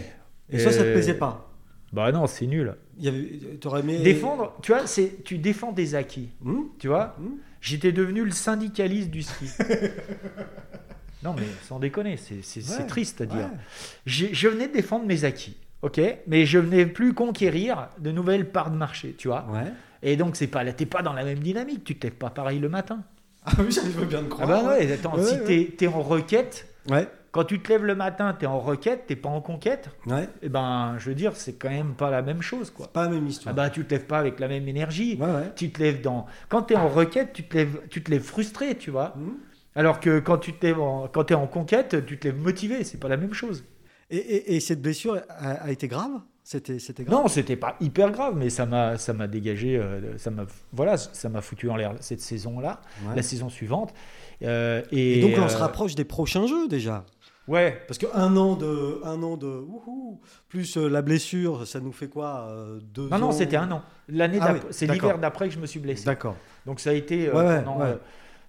[0.51, 1.49] Et ça, ça te Euh, plaisait pas?
[1.93, 2.75] Bah non, c'est nul.
[2.99, 6.31] Il y avait, aimé Défendre, tu vois, c'est tu défends des acquis.
[6.41, 6.63] Hmm?
[6.79, 7.33] Tu vois, Hmm?
[7.61, 9.45] J'étais devenu le syndicaliste du ski.
[11.23, 13.37] non mais sans déconner, c'est Ouais, triste à dire.
[13.37, 13.59] ouais.
[14.07, 15.57] Je venais de défendre mes acquis.
[15.83, 19.47] Ok, mais je venais plus conquérir de nouvelles parts de marché, tu vois.
[19.53, 19.73] Ouais.
[20.03, 22.59] Et donc, c'est pas, t'es pas dans la même dynamique, tu te lèves pas pareil
[22.59, 23.01] le matin.
[23.45, 24.49] Ah oui, j'arrive bien de Ah croire.
[24.49, 25.45] bah ouais, attends, Ouais, si ouais.
[25.45, 27.09] t'es t'es en requête, Ouais.
[27.31, 30.29] quand tu te lèves le matin, t'es en requête, t'es pas en conquête, Ouais.
[30.43, 32.89] et ben, je veux dire, c'est quand même pas la même chose, quoi.
[32.93, 33.55] Pas la même Ah histoire.
[33.55, 35.17] bah, tu te lèves pas avec la même énergie.
[35.21, 35.53] Ouais, ouais.
[35.57, 36.27] Tu te lèves dans.
[36.49, 39.15] Quand tu es en requête, tu te lèves, tu te lèves frustré, tu vois.
[39.17, 39.35] Mhm.
[39.75, 42.85] Alors que quand tu te lèves en- quand es en conquête, tu te lèves motivé.
[42.85, 43.65] C'est pas la même chose.
[44.13, 46.11] Et, et- et cette blessure a, a été grave?
[46.45, 47.23] C'était c'était grave?
[47.23, 49.77] Non, c'était pas hyper grave, mais ça m'a, ça m'a dégagé.
[49.77, 53.17] euh, ça m'a, voilà, ça m'a foutu en l'air cette saison-là, Ouais.
[53.17, 53.95] la saison suivante.
[54.43, 57.05] Euh, et, Et donc là, on se euh, rapproche des prochains jeux déjà.
[57.49, 57.81] Ouais.
[57.89, 62.53] Parce qu'un an de, un an de, wouhou, plus la blessure, ça nous fait quoi
[62.95, 63.83] deux Non, non, ans c'était un an.
[64.09, 66.05] L'année Ah oui, c'est l'hiver d'après que je me suis blessé.
[66.05, 66.37] D'accord.
[66.67, 67.31] Donc ça a été.
[67.31, 67.99] Ouais, pendant, ouais.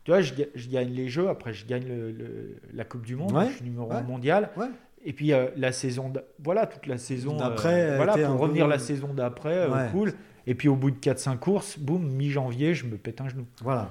[0.04, 3.06] tu vois, je, ga- je gagne les jeux, après je gagne le- le- la Coupe
[3.06, 3.96] du Monde, je suis numéro ouais.
[3.98, 4.50] 1 mondial.
[5.06, 6.12] Et puis euh, la saison,
[6.44, 9.70] voilà, toute la saison D'après, euh, a voilà, pour revenir peu- la saison d'après, euh,
[9.70, 9.90] Ouais.
[9.92, 10.14] cool.
[10.48, 13.46] Et puis au bout de 4-5 courses, boum, mi-janvier, je me pète un genou.
[13.62, 13.90] Voilà.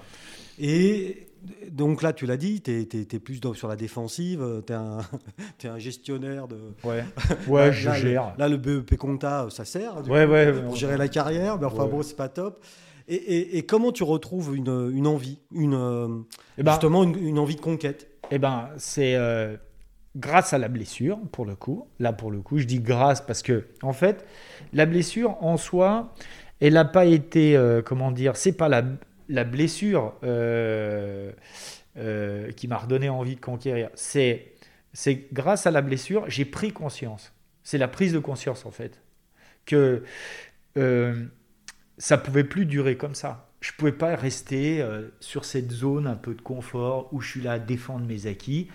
[0.59, 1.27] Et
[1.71, 4.77] donc là, tu l'as dit, tu es, plus dans- sur la défensive, tu es,
[5.69, 6.57] un gestionnaire de.
[6.85, 8.33] Ouais, Là, ouais, je là, gère.
[8.37, 11.67] Le, là, le BEP compta, ça sert Ouais, coup, ouais, pour gérer la carrière, mais
[11.67, 12.63] enfin bon, c'est pas top.
[13.09, 16.25] Et, et- et comment tu retrouves une, une envie, une,
[16.59, 18.09] Eh ben, justement une, une envie de conquête?
[18.31, 19.57] Eh ben, c'est euh,
[20.17, 21.89] grâce à la blessure, pour le coup.
[21.99, 24.27] Là, pour le coup, je dis grâce parce que, en fait,
[24.73, 26.15] la blessure en soi,
[26.61, 31.33] elle n'a pas été, euh, comment dire, c'est pas la, blessure euh,
[31.97, 33.89] euh, qui m'a redonné envie de conquérir.
[33.95, 34.53] C'est,
[34.93, 37.33] c'est grâce à la blessure, j'ai pris conscience.
[37.65, 39.01] C'est la prise de conscience, en fait,
[39.65, 40.03] que
[41.99, 43.49] ça pouvait plus durer comme ça.
[43.61, 44.85] Je pouvais pas rester
[45.21, 48.69] sur cette zone un peu de confort où je suis là à défendre mes acquis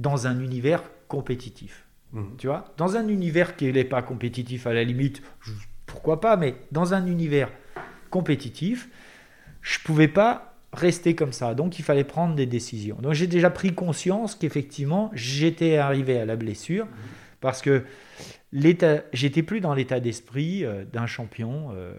[0.00, 1.86] dans un univers compétitif.
[2.12, 2.36] Mhm.
[2.38, 2.74] Tu vois?
[2.76, 5.52] Dans un univers qui n'est pas compétitif à la limite, je-
[5.86, 7.50] pourquoi pas, mais dans un univers
[8.10, 8.88] compétitif,
[9.60, 11.54] je pouvais pas rester comme ça.
[11.54, 12.96] Donc il fallait prendre des décisions.
[13.00, 16.86] Donc j'ai déjà pris conscience qu'effectivement, j'étais arrivé à la blessure
[17.40, 17.84] parce que
[18.52, 21.94] j'étais plus dans l'état d'esprit euh, d'un champion, euh,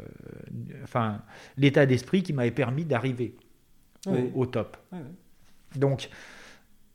[0.84, 1.22] enfin
[1.58, 3.36] l'état d'esprit qui m'avait permis d'arriver
[4.08, 4.32] au- Oui.
[4.36, 4.78] au, top.
[5.76, 6.10] Donc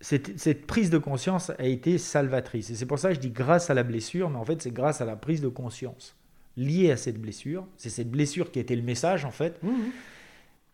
[0.00, 2.70] cette, cette prise de conscience a été salvatrice.
[2.70, 4.70] Et c'est pour ça que je dis grâce à la blessure, mais en fait c'est
[4.72, 6.16] grâce à la prise de conscience
[6.56, 7.66] liée à cette blessure.
[7.76, 9.72] C'est cette blessure qui était le message en fait Mhm.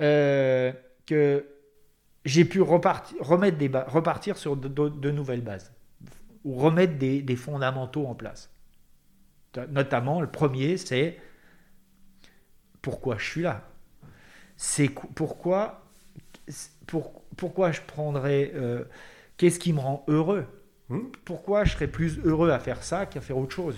[0.00, 0.72] euh,
[1.06, 1.44] que
[2.24, 5.72] j'ai pu repartir, remettre des repartir sur de, de- de nouvelles bases
[6.44, 8.50] ou remettre des, des fondamentaux en place.
[9.70, 11.18] Notamment, le premier, c'est
[12.80, 13.68] pourquoi je suis là?
[14.56, 15.82] C'est qu- pourquoi,
[16.86, 18.50] pour- pourquoi je prendrais.
[18.54, 18.84] euh,
[19.42, 20.44] Qu'est-ce qui me rend heureux
[20.88, 21.08] Mhm.
[21.24, 23.74] Pourquoi je serais plus heureux à faire ça qu'à faire autre chose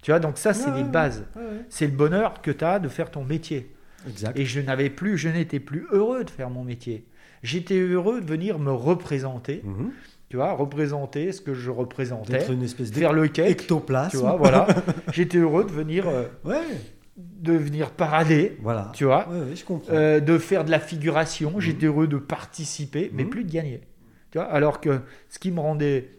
[0.00, 1.26] Tu vois, donc ça, c'est Ouais, les bases.
[1.36, 1.48] ouais, ouais.
[1.68, 3.74] C'est le bonheur que tu as de faire ton métier.
[4.08, 4.38] Exact.
[4.38, 7.04] Et je n'avais plus, je n'étais plus heureux de faire mon métier.
[7.42, 9.90] J'étais heureux de venir me représenter, Mhm.
[10.30, 14.10] tu vois, représenter ce que je représentais, une espèce faire le cake, d'ectoplasme.
[14.12, 14.66] tu vois, voilà.
[15.12, 16.56] J'étais heureux de venir, euh, Ouais,
[17.18, 18.90] de venir parader, voilà.
[18.94, 19.92] tu vois, Ouais, ouais, je comprends.
[19.92, 21.60] euh, de faire de la figuration.
[21.60, 23.30] J'étais heureux de participer, mais Mhm.
[23.30, 23.82] plus de gagner.
[24.30, 26.10] Tu vois, alors que ce qui me rendait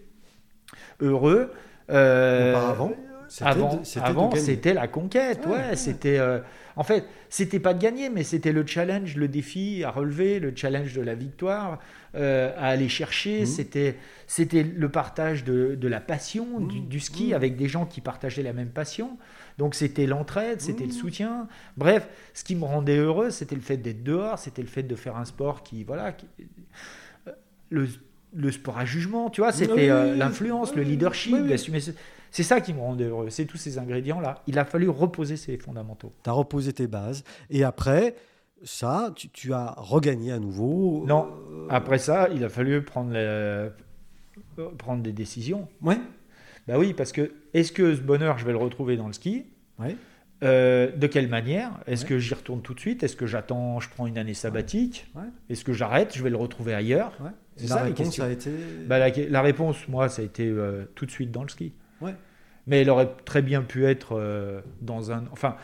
[0.99, 1.51] heureux.
[1.89, 2.91] euh, Auparavant,
[3.41, 5.45] avant, c'était la conquête.
[5.45, 5.76] Ouais, Ouais, ouais.
[5.76, 6.18] c'était.
[6.20, 6.39] euh,
[6.78, 10.53] en fait, c'était pas de gagner, mais c'était le challenge, le défi à relever, le
[10.55, 11.80] challenge de la victoire
[12.16, 13.41] euh, à aller chercher.
[13.41, 13.45] Mhm.
[13.45, 13.97] C'était,
[14.28, 16.88] c'était le partage de, de la passion du, Mhm.
[16.88, 17.34] du ski Mhm.
[17.34, 19.18] avec des gens qui partageaient la même passion.
[19.57, 21.47] Donc c'était l'entraide, c'était le soutien.
[21.78, 24.95] Bref, ce qui me rendait heureux, c'était le fait d'être dehors, c'était le fait de
[24.95, 26.26] faire un sport qui, voilà, qui-
[27.72, 27.88] le,
[28.36, 31.91] le sport à jugement, tu vois, c'était euh, l'influence, le leadership, d'assumer ce-
[32.30, 34.43] C'est ça qui me rendait heureux, c'est tous ces ingrédients-là.
[34.47, 36.13] Il a fallu reposer ces fondamentaux.
[36.24, 37.24] Tu as reposé tes bases.
[37.49, 38.15] Et après,
[38.63, 41.03] ça, tu, tu as regagné à nouveau.
[41.07, 41.28] Non.
[41.51, 43.69] Euh, Après ça, il a fallu prendre, la- euh,
[44.78, 45.67] prendre des décisions.
[45.82, 45.97] Ouais.
[46.67, 49.45] Bah oui, parce que est-ce que ce bonheur, je vais le retrouver dans le ski?
[49.80, 49.95] Ouais.
[50.43, 51.72] Euh, de quelle manière?
[51.86, 52.09] Est-ce Ouais.
[52.09, 53.03] que j'y retourne tout de suite?
[53.03, 55.07] Est-ce que j'attends, je prends une année sabbatique?
[55.15, 55.24] Ouais.
[55.49, 56.15] Est-ce que j'arrête?
[56.15, 57.13] Je vais le retrouver ailleurs?
[57.19, 57.30] Ouais.
[57.58, 58.24] C'est Et ça, la les réponse questions.
[58.24, 58.49] a été.
[58.88, 61.74] Bah, la, la réponse, moi, ça a été euh, tout de suite dans le ski.
[62.02, 62.16] Ouais.
[62.68, 65.56] Mais elle aurait très bien pu être euh, dans un, enfin,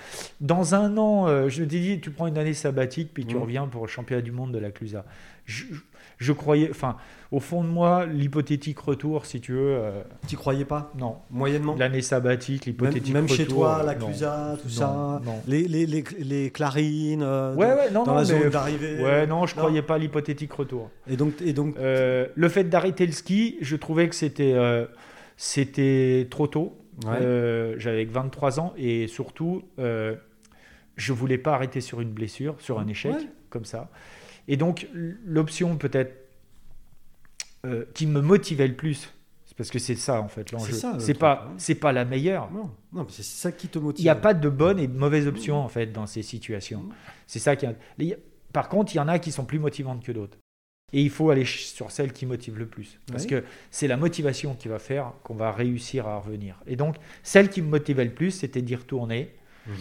[0.42, 1.28] dans un an.
[1.28, 4.22] euh, je t'ai dit, tu prends une année sabbatique puis tu reviens pour le championnat
[4.24, 5.06] du monde de la Clusa.
[5.46, 5.82] Je, je-
[6.18, 6.97] je croyais, enfin,
[7.32, 10.91] au fond de moi, l'hypothétique retour, si tu veux, euh, Tu croyais pas?
[10.97, 11.18] Non.
[11.30, 11.76] Moyennement?
[11.78, 13.36] L'année sabbatique, Même, l'hypothétique même retour.
[13.38, 14.05] chez toi, la non.
[14.07, 15.41] Clusa, tout Non, ça, non.
[15.47, 19.01] Les, les, les, les clarines euh, Ouais, ouais, non, dans la zone d'arrivée.
[19.03, 20.89] Ouais, non, je croyais pas l'hypothétique retour.
[21.07, 24.86] Et donc, et donc Euh, le fait d'arrêter le ski, je trouvais que c'était euh,
[25.36, 26.78] c'était trop tôt.
[27.05, 27.76] Ouais.
[27.78, 33.13] J'avais 23 ans et surtout, je voulais pas arrêter sur une blessure, sur un échec,
[33.13, 33.28] Ouais.
[33.51, 33.89] comme ça.
[34.48, 36.14] Et donc, l'option peut-être
[37.66, 39.14] euh, qui me motivait le plus,
[39.45, 40.74] c'est parce que c'est ça en fait l'enjeu.
[41.00, 41.54] C'est pas, ouais.
[41.58, 42.52] c'est pas la meilleure.
[42.52, 44.02] Non, non, c'est ça qui te motive.
[44.02, 46.82] Il n'y a pas de bonne et de mauvaise option en fait dans ces situations.
[46.84, 46.93] Mhm.
[47.26, 47.66] C'est ça qui.
[47.98, 48.16] les-
[48.54, 50.38] Par contre, il y en a qui sont plus motivantes que d'autres.
[50.93, 52.98] Et il faut aller sur celle qui motive le plus.
[53.12, 56.56] Parce que c'est la motivation qui va faire qu'on va réussir à revenir.
[56.66, 59.34] Et donc, celle qui me motivait le plus, c'était d'y retourner
[59.66, 59.74] Mhm.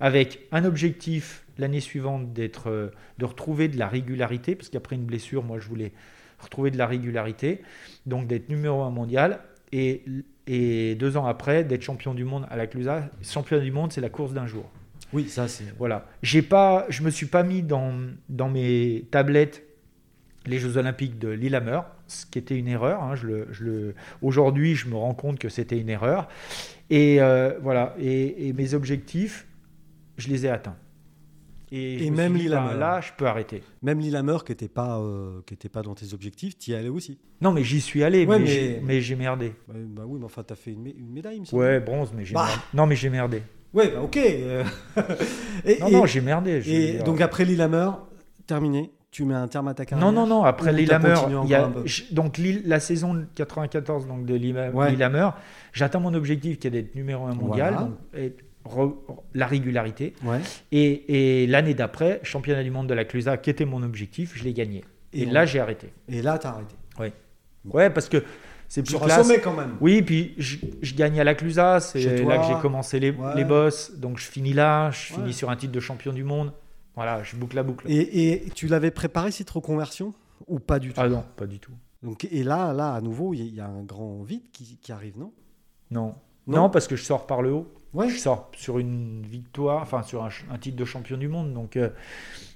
[0.00, 2.88] avec un objectif l'année suivante d'être, euh,
[3.18, 4.54] de retrouver de la régularité.
[4.54, 5.92] Parce qu'après une blessure, moi, je voulais
[6.38, 7.62] retrouver de la régularité.
[8.06, 9.40] Donc, d'être numéro un mondial.
[9.72, 10.02] Et,
[10.46, 13.08] et deux ans après, d'être champion du monde à la Clusa.
[13.22, 14.68] Champion du monde, c'est la course d'un jour.
[15.12, 15.64] Oui, ça c'est.
[15.76, 16.06] Voilà.
[16.22, 17.92] J'ai pas, je me suis pas mis dans,
[18.28, 19.64] dans mes tablettes
[20.46, 23.02] les Jeux Olympiques de Lillehammer, ce qui était une erreur.
[23.02, 26.28] hein, je le, je le- Aujourd'hui, je me rends compte que c'était une erreur.
[26.90, 27.94] Et euh, voilà.
[27.98, 29.46] Et, et mes objectifs,
[30.16, 30.76] je les ai atteints.
[31.72, 33.62] Et, Et me même dit, ben, là, je peux arrêter.
[33.82, 36.88] Même Lillehammer qui n'était pas, euh, qui était pas dans tes objectifs, tu y allais
[36.88, 37.18] aussi.
[37.40, 38.46] Non, mais j'y suis allé, Ouais, mais,
[39.00, 39.52] j'ai- merdé.
[39.68, 41.62] Bah, bah oui, mais enfin, t'as fait une, mé- une médaille, il me semble.
[41.62, 42.46] Ouais, bronze, mais j'ai Bah.
[42.46, 42.60] merdé.
[42.74, 43.42] Non, mais j'ai merdé.
[43.72, 44.16] Ouais, bah ok.
[44.16, 44.64] euh.
[45.64, 46.60] et, Non, et- non, j'ai merdé.
[46.60, 47.90] je et donc après Lillehammer,
[48.46, 48.90] terminé.
[49.12, 50.06] Tu mets un terme à ta carrière.
[50.06, 50.44] Non, non, non.
[50.44, 52.78] Après Ou t'as Lillehammer, continué il y a- encore un peu je- donc Lille- la
[52.78, 54.96] saison de 94 donc de Lille- Ouais.
[55.72, 57.86] J'atteins mon objectif qui est d'être numéro un mondial, Voilà.
[57.88, 58.34] donc, et
[58.64, 58.94] re-
[59.34, 60.14] la régularité.
[60.24, 60.40] Ouais.
[60.72, 64.44] Et, et l'année d'après, championnat du monde de la Clusa, qui était mon objectif, je
[64.44, 64.84] l'ai gagné.
[65.12, 65.92] Et, là, j'ai arrêté.
[66.08, 66.74] Et là, t'as arrêté.
[67.64, 68.24] Ouais, parce que
[68.68, 69.26] c'est plus Sur un classe.
[69.26, 69.76] sommet quand même.
[69.80, 73.34] Oui, puis je, je gagne à la Clusa, c'est là que j'ai commencé les, Ouais.
[73.36, 73.92] les boss.
[73.98, 75.18] Donc je finis là, je Ouais.
[75.20, 76.52] finis sur un titre de champion du monde.
[76.94, 77.84] Voilà, je boucle la boucle.
[77.90, 80.14] Et, et tu l'avais préparé cette reconversion
[80.46, 81.00] ou pas du tout?
[81.02, 81.72] Ah non, pas du tout.
[82.02, 84.50] Donc, Et là, là, à nouveau, il y, a- il y a un grand vide
[84.52, 85.32] qui, qui arrive, non?
[85.90, 86.14] Non.
[86.46, 86.62] Non?
[86.62, 86.70] non.
[86.70, 87.70] parce que je sors par le haut.
[87.92, 88.08] Ouais.
[88.08, 91.52] Je sors sur une victoire, enfin sur un, titre de champion du monde.
[91.52, 91.90] Donc euh,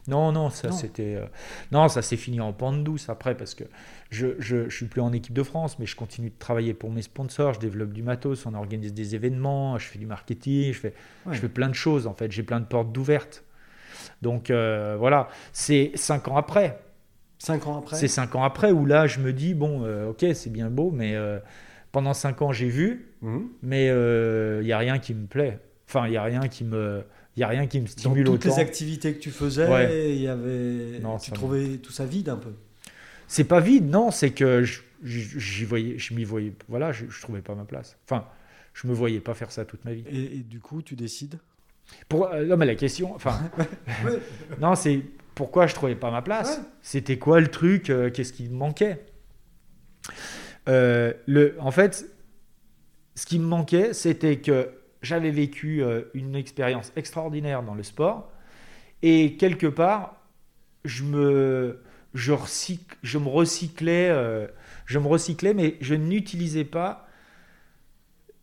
[0.07, 1.27] non, non, ça c'était, euh,
[1.73, 3.65] non, ça s'est fini en pente douce après parce que
[4.11, 6.91] je, je, je suis plus en équipe de France, mais je continue de travailler pour
[6.91, 7.55] mes sponsors.
[7.55, 10.95] Je développe du matos, on organise des événements, je fais du marketing, je fais,
[11.27, 11.35] Ouais.
[11.35, 12.31] je fais plein de choses en fait.
[12.31, 13.43] J'ai plein de portes d'ouvertes.
[14.23, 16.79] Donc euh, voilà, c'est cinq ans après.
[17.39, 20.51] Cinq ans après C'est cinq ans après où là je me dis bon, ok, c'est
[20.51, 21.17] bien beau, mais
[21.95, 23.49] pendant cinq ans j'ai vu, Mhm.
[23.63, 25.59] mais il n'y a rien qui me plaît.
[25.89, 27.03] Enfin, il n'y a rien qui me,
[27.37, 28.57] y a rien qui me Dans stimule toutes autant.
[28.57, 30.11] les activités que tu faisais, Ouais.
[30.15, 30.99] il y avait...
[31.01, 32.51] Non, tu trouvais tout ça vide un peu.
[33.29, 37.21] C'est pas vide, non, c'est que je- j'y voyais, je m'y voyais, voilà, je, je
[37.23, 37.97] trouvais pas ma place.
[38.07, 38.27] Enfin,
[38.75, 40.05] je me voyais pas faire ça toute ma vie.
[40.11, 41.39] Et, et du coup, tu décides?
[42.09, 43.39] Pour, euh, non, mais la question, enfin,
[44.61, 45.01] non, c'est
[45.35, 46.59] pourquoi je trouvais pas ma place?
[46.59, 46.65] Ouais.
[46.83, 49.05] C'était quoi le truc euh, Qu'est-ce qui me manquait?
[50.69, 52.07] Euh, le, En fait,
[53.15, 54.71] ce qui me manquait, c'était que
[55.03, 58.33] j'avais vécu euh, une expérience extraordinaire dans le sport
[59.03, 60.17] et quelque part,
[60.85, 61.81] je me,
[62.15, 64.47] je recycle, je me recyclais, euh,
[64.87, 67.09] je me recyclais, mais je n'utilisais pas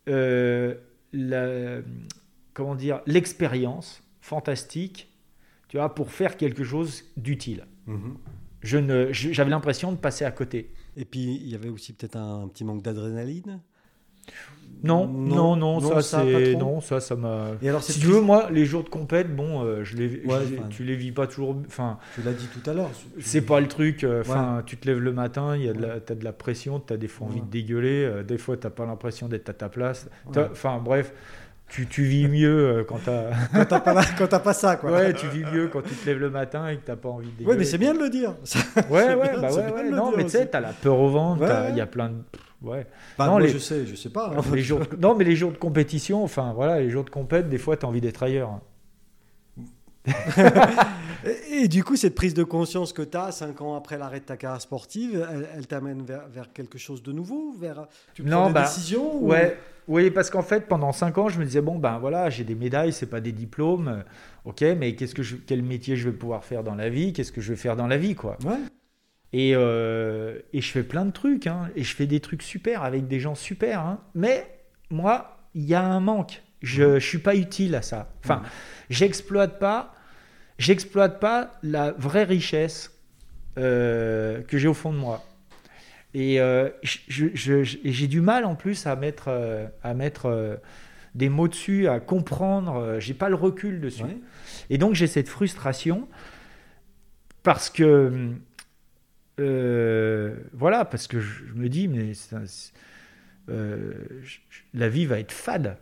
[0.09, 0.75] euh,
[1.13, 1.81] la,
[2.53, 5.09] comment dire, l'expérience fantastique,
[5.67, 7.65] tu vois, pour faire quelque chose d'utile.
[7.87, 8.17] Mhm.
[8.61, 10.71] Je ne, je- j'avais l'impression de passer à côté.
[10.97, 13.59] Et puis, il y avait aussi peut-être un, petit manque d'adrénaline
[14.83, 17.51] Non, Non, non, ça, c'est, non, ça, ça m'a.
[17.61, 20.39] Et alors, Si tu veux, moi, les jours de compète, bon, euh, je les, Ouais,
[20.45, 20.67] je les- enfin.
[20.69, 21.55] tu les vis pas toujours.
[21.67, 22.89] Enfin, Tu l'as dit tout à l'heure.
[23.19, 24.03] c'est pas le truc.
[24.03, 26.33] euh, Enfin, tu te lèves le matin, il y a de la, t'as de la
[26.33, 27.45] pression, t'as des fois envie Ouais.
[27.45, 30.09] de dégueuler, euh, des fois t'as pas l'impression d'être à ta place.
[30.35, 31.13] Enfin, bref,
[31.71, 33.31] tu, tu vis mieux euh, quand t'as.
[33.53, 34.91] Quand t'as pas, la- quand t'as pas ça, quoi.
[34.91, 37.31] ouais, tu vis mieux quand tu te lèves le matin et que t'as pas envie
[37.31, 37.45] de.
[37.45, 38.35] Ouais, mais c'est bien de le dire.
[38.89, 39.89] Ouais, ouais, bien- bah ouais, ouais.
[39.89, 41.77] Non, mais tu sais, t'as la peur au ventre, il ouais.
[41.77, 42.15] y a plein de.
[42.61, 42.85] Ouais.
[43.17, 44.33] Enfin, Non, moi, les- je sais, je sais pas.
[44.37, 44.41] hein.
[44.53, 47.57] Les jours, non, mais les jours de compétition, enfin voilà, les jours de compète, des
[47.57, 48.59] fois, t'as envie d'être ailleurs.
[51.23, 54.19] Et, et du coup, cette prise de conscience que tu as 5 ans après l'arrêt
[54.21, 58.23] de ta carrière sportive, elle, elle t'amène vers, vers quelque chose de nouveau vers, Tu
[58.23, 61.39] prends Non, des bah, décisions ou- Ouais, oui, parce qu'en fait, pendant 5 ans, je
[61.39, 64.01] me disais, bon, ben voilà, j'ai des médailles, c'est pas des diplômes, euh,
[64.45, 67.31] ok, mais qu'est-ce que je, quel métier je vais pouvoir faire dans la vie, qu'est-ce
[67.31, 68.37] que je vais faire dans la vie, quoi.
[68.43, 68.57] Ouais.
[69.33, 72.83] Et, euh, et je fais plein de trucs, hein, et je fais des trucs super
[72.83, 74.47] avec des gens super, hein, mais
[74.89, 76.41] moi, il y a un manque.
[76.61, 78.13] Je ne suis pas utile à ça.
[78.23, 78.49] Enfin, Mhm.
[78.89, 79.95] j'exploite pas,
[80.57, 82.91] j'exploite pas la vraie richesse
[83.57, 85.23] euh, que j'ai au fond de moi.
[86.13, 90.59] Et euh, et j'ai du mal en plus à mettre, euh, à mettre
[91.15, 92.97] des mots dessus, à comprendre.
[92.99, 94.03] j'ai pas le recul dessus.
[94.03, 94.17] Ouais.
[94.69, 96.07] Et donc j'ai cette frustration
[97.43, 98.31] parce que
[99.39, 102.43] euh, voilà, parce que je, me dis mais un-
[103.49, 103.93] euh,
[104.23, 104.37] je-
[104.73, 105.77] la vie va être fade.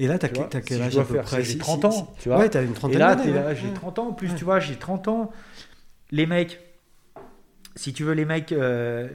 [0.00, 1.58] Et là, t'as Tu vois, t'as quel si âge à peu faire près j'ai Si-
[1.58, 2.38] 30 si- ans, tu vois.
[2.38, 3.22] Ouais, t'as une Et trentaine d'années.
[3.22, 4.08] t'es là, j'ai 30 ans.
[4.08, 4.34] En plus, Ouais.
[4.34, 5.30] tu vois, j'ai 30 ans.
[6.10, 6.58] Les mecs,
[7.76, 9.08] si tu veux, les mecs euh,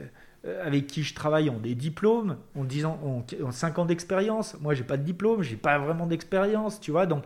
[0.62, 4.56] avec qui je travaille ont des diplômes, ont 10 ans, ont, ont 5 ans d'expérience.
[4.60, 7.06] Moi, j'ai pas de diplôme, j'ai pas vraiment d'expérience, tu vois.
[7.06, 7.24] Donc,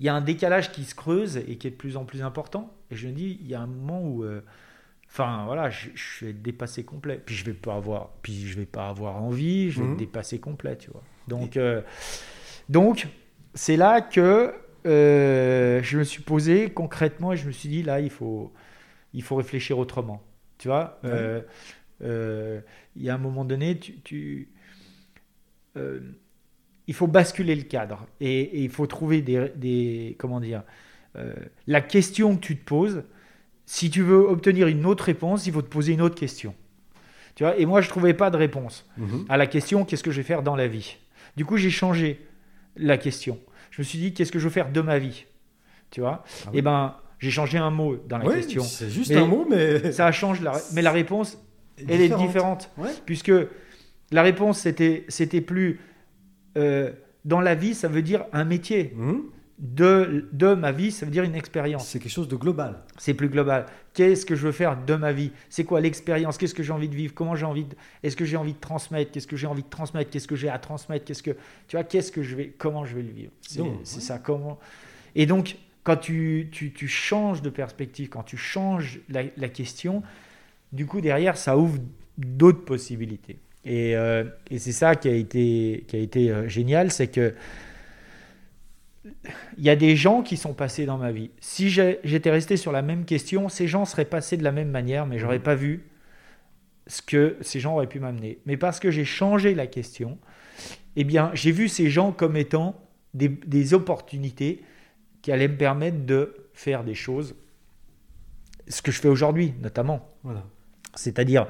[0.00, 2.22] il y a un décalage qui se creuse et qui est de plus en plus
[2.22, 2.72] important.
[2.90, 4.40] Et je me dis, il y a un moment où, euh,
[5.10, 7.20] enfin, voilà, je, je vais être dépassé complet.
[7.24, 9.92] Puis je vais pas avoir, puis je vais pas avoir envie, je vais Mhm.
[9.92, 11.02] être dépassé complet, tu vois.
[11.28, 11.82] Donc, euh,
[12.68, 13.08] donc,
[13.54, 14.54] c'est là que
[14.86, 18.52] euh, je me suis posé concrètement et je me suis dit là il faut
[19.14, 20.22] il faut réfléchir autrement
[20.58, 21.10] tu vois Ouais.
[21.10, 21.40] Euh,
[22.02, 22.60] euh,
[22.96, 24.48] il y a un moment donné tu, tu-
[26.86, 30.62] il faut basculer le cadre et, et il faut trouver des, des comment dire
[31.16, 31.32] euh,
[31.66, 33.04] la question que tu te poses
[33.66, 36.54] si tu veux obtenir une autre réponse il faut te poser une autre question
[37.36, 39.24] tu vois et moi je trouvais pas de réponse Mhm.
[39.28, 40.98] à la question qu'est-ce que je vais faire dans la vie?
[41.36, 42.20] Du coup, j'ai changé
[42.76, 43.38] la question.
[43.70, 45.24] Je me suis dit qu'est-ce que je veux faire de ma vie?
[45.90, 46.24] Tu vois?
[46.46, 46.58] Ah oui.
[46.58, 48.62] Et ben, j'ai changé un mot dans la Oui, question.
[48.62, 49.92] c'est juste Mais un mot, mais.
[49.92, 51.38] Ça change la mais la réponse
[51.88, 52.90] elle est différente Ouais.
[53.04, 53.32] puisque
[54.12, 55.80] la réponse c'était c'était plus
[56.56, 56.92] euh,
[57.24, 58.92] dans la vie, ça veut dire un métier.
[58.96, 59.22] Mhm.
[59.56, 61.86] De, de ma vie, ça veut dire une expérience.
[61.86, 62.80] C'est quelque chose de global.
[62.98, 63.66] C'est plus global.
[63.92, 65.30] Qu'est-ce que je veux faire de ma vie?
[65.48, 66.38] C'est quoi l'expérience?
[66.38, 67.14] Qu'est-ce que j'ai envie de vivre?
[67.14, 67.76] Comment j'ai envie de...
[68.02, 69.12] Est-ce que j'ai envie de transmettre?
[69.12, 70.10] Qu'est-ce que j'ai envie de transmettre?
[70.10, 71.04] Qu'est-ce que j'ai à transmettre?
[71.04, 71.30] Qu'est-ce que
[71.68, 73.30] tu vois Qu'est-ce que je vais Comment je vais le vivre?
[73.42, 73.78] C'est ouais.
[73.84, 74.18] ça.
[74.18, 74.58] Comment
[75.14, 80.02] Et donc, quand tu, tu, tu changes de perspective, quand tu changes la, la question,
[80.72, 81.78] du coup derrière, ça ouvre
[82.18, 83.38] d'autres possibilités.
[83.64, 87.34] Et, euh, et c'est ça qui a été, qui a été euh, génial, c'est que
[89.58, 91.30] il y a des gens qui sont passés dans ma vie.
[91.40, 95.06] Si j'étais resté sur la même question, ces gens seraient passés de la même manière,
[95.06, 95.84] mais j'aurais pas vu
[96.86, 98.38] ce que ces gens auraient pu m'amener.
[98.46, 100.18] Mais parce que j'ai changé la question,
[100.96, 102.80] eh bien, j'ai vu ces gens comme étant
[103.14, 104.62] des, des opportunités
[105.22, 107.34] qui allaient me permettre de faire des choses,
[108.68, 110.08] ce que je fais aujourd'hui, notamment.
[110.22, 110.44] Voilà.
[110.94, 111.46] C'est-à-dire,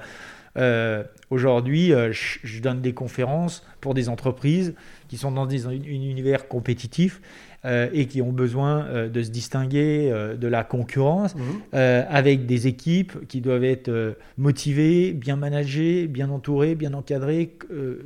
[0.57, 4.75] euh, aujourd'hui, euh, je, je donne des conférences pour des entreprises
[5.15, 7.21] qui sont dans des un univers compétitif
[7.65, 11.63] euh, et qui ont besoin euh, de se distinguer euh, de la concurrence Mhm.
[12.09, 17.57] avec des équipes qui doivent être motivées, bien managées, bien entourées, bien encadrées,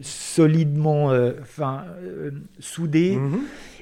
[0.03, 1.85] solidement enfin,
[2.61, 3.39] soudées Mhm.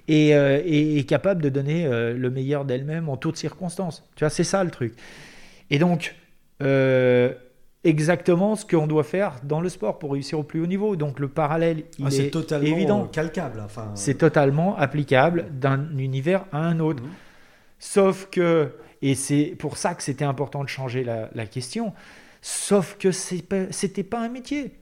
[0.08, 4.04] et, et- et capable de donner le meilleur d'elle-même en toutes circonstances.
[4.14, 4.94] Tu vois, c'est ça le truc.
[5.70, 6.14] Et donc,
[6.62, 7.32] euh,
[7.88, 10.96] exactement ce qu'on doit faire dans le sport pour réussir au plus haut niveau.
[10.96, 13.02] Donc, le parallèle, il Ah, est totalement évident.
[13.04, 13.60] euh, calcable.
[13.64, 17.02] Enfin, C'est totalement applicable d'un univers à un autre.
[17.02, 17.08] Mhm.
[17.78, 18.72] Sauf que,
[19.02, 21.92] et c'est pour ça que c'était important de changer la, la question,
[22.40, 24.72] sauf que c'était pas un métier.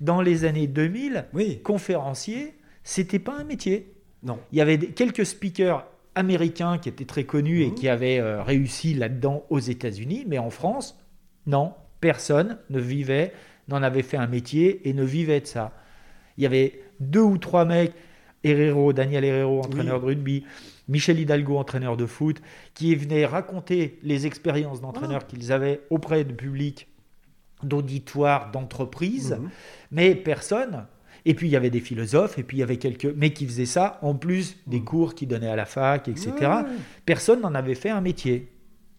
[0.00, 3.92] Dans les années 2000, Oui, conférencier, c'était pas un métier
[4.24, 4.38] non.
[4.52, 5.84] il y avait quelques speakers
[6.14, 7.74] américains qui étaient très connus et Mhm.
[7.74, 10.98] qui avaient euh, réussi là-dedans aux États-Unis, mais en France,
[11.46, 11.72] non,
[12.02, 13.32] personne ne vivait,
[13.68, 15.72] n'en avait fait un métier et ne vivait de ça.
[16.36, 17.92] Il y avait deux ou trois mecs,
[18.44, 20.44] Herrero, Daniel Herrero, entraîneur de rugby,
[20.88, 22.42] Michel Hidalgo, entraîneur de foot,
[22.74, 26.88] qui venaient raconter les expériences d'entraîneurs qu'ils avaient auprès de public,
[27.62, 29.50] d'auditoires, d'entreprises Mhm.
[29.92, 30.86] mais personne.
[31.24, 33.46] Et puis il y avait des philosophes, et puis il y avait quelques, mais qui
[33.46, 34.84] faisaient ça en plus des Mm.
[34.84, 36.32] cours qu'ils donnaient à la fac, etc.
[37.06, 38.48] Personne n'en avait fait un métier,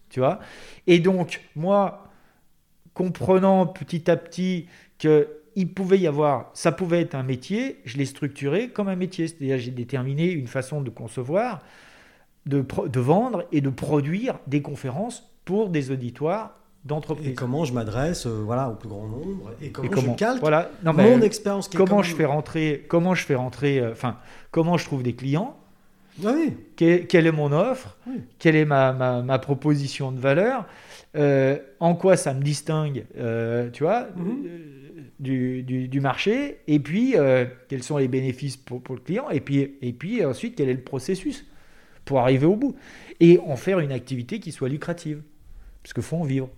[0.08, 0.40] tu vois.
[0.86, 2.08] Et donc moi,
[2.94, 4.66] comprenant petit à petit
[4.98, 8.96] que il pouvait y avoir, ça pouvait être un métier, je l'ai structuré comme un
[8.96, 11.62] métier, c'est-à-dire j'ai déterminé une façon de concevoir,
[12.46, 12.64] de,
[12.98, 17.28] vendre et de produire des conférences pour des auditoires d'entreprises.
[17.28, 20.18] Et comment je m'adresse euh, voilà, au plus grand nombre et comment, Et comment je
[20.18, 20.70] calque voilà.
[20.84, 23.78] Non, mais- mon expérience qui est comment comme- je fais rentrer, comment je fais rentrer,
[23.78, 24.16] euh, enfin,
[24.50, 25.56] comment je trouve des clients,
[26.24, 28.20] Ah oui, que- quelle est mon offre, Oui.
[28.40, 30.66] quelle est ma, ma, ma proposition de valeur,
[31.16, 34.44] euh, en quoi ça me distingue, euh, tu vois, Mhm.
[34.46, 34.58] euh,
[35.20, 39.30] du, du, du marché, et puis euh, quels sont les bénéfices pour, pour le client,
[39.30, 41.46] et puis, et puis ensuite quel est le processus
[42.04, 42.74] pour arriver au bout,
[43.20, 45.22] et en faire une activité qui soit lucrative,
[45.82, 46.50] parce qu'il faut en vivre.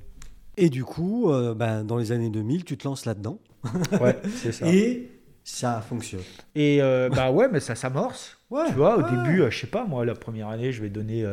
[0.57, 3.39] Et du coup, ben, dans les années 2000, tu te lances là-dedans.
[4.01, 4.67] Ouais, c'est ça.
[4.73, 5.11] Et
[5.45, 6.23] ça fonctionne.
[6.55, 6.79] Et
[7.15, 8.39] bah ouais, mais ça s'amorce.
[8.51, 9.11] Ouais, Tu vois, au ouais.
[9.11, 11.25] début, je sais pas, moi, la première année, je vais donner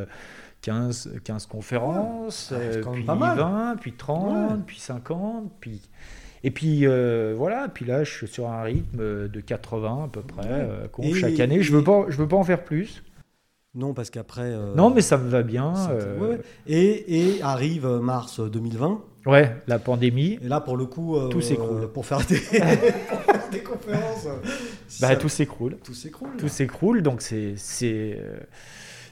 [0.63, 3.37] 15, 15 conférences, Ouais, c'est euh, même puis pas mal.
[3.37, 4.57] 20, puis 30, Ouais.
[4.65, 5.81] puis 50, puis...
[6.45, 10.21] Et puis euh, voilà, puis là, je suis sur un rythme de 80 à peu
[10.21, 11.61] près, euh, Et- chaque année.
[11.61, 13.01] Je veux et- pas, je veux pas en faire plus.
[13.75, 14.41] Non, parce qu'après.
[14.43, 15.73] euh, non, mais ça me va bien.
[16.19, 16.41] ouais, ouais.
[16.67, 19.01] Et, et arrive mars 2020.
[19.25, 20.37] ouais, la pandémie.
[20.43, 21.87] Et là, pour le coup, Tout s'écroule.
[21.93, 22.35] Pour faire des,
[23.09, 24.25] pour faire des conférences.
[24.99, 25.77] bah, Ça- tout s'écroule.
[25.81, 26.29] tout s'écroule.
[26.37, 27.01] Tout s'écroule.
[27.01, 27.53] Donc, c'est.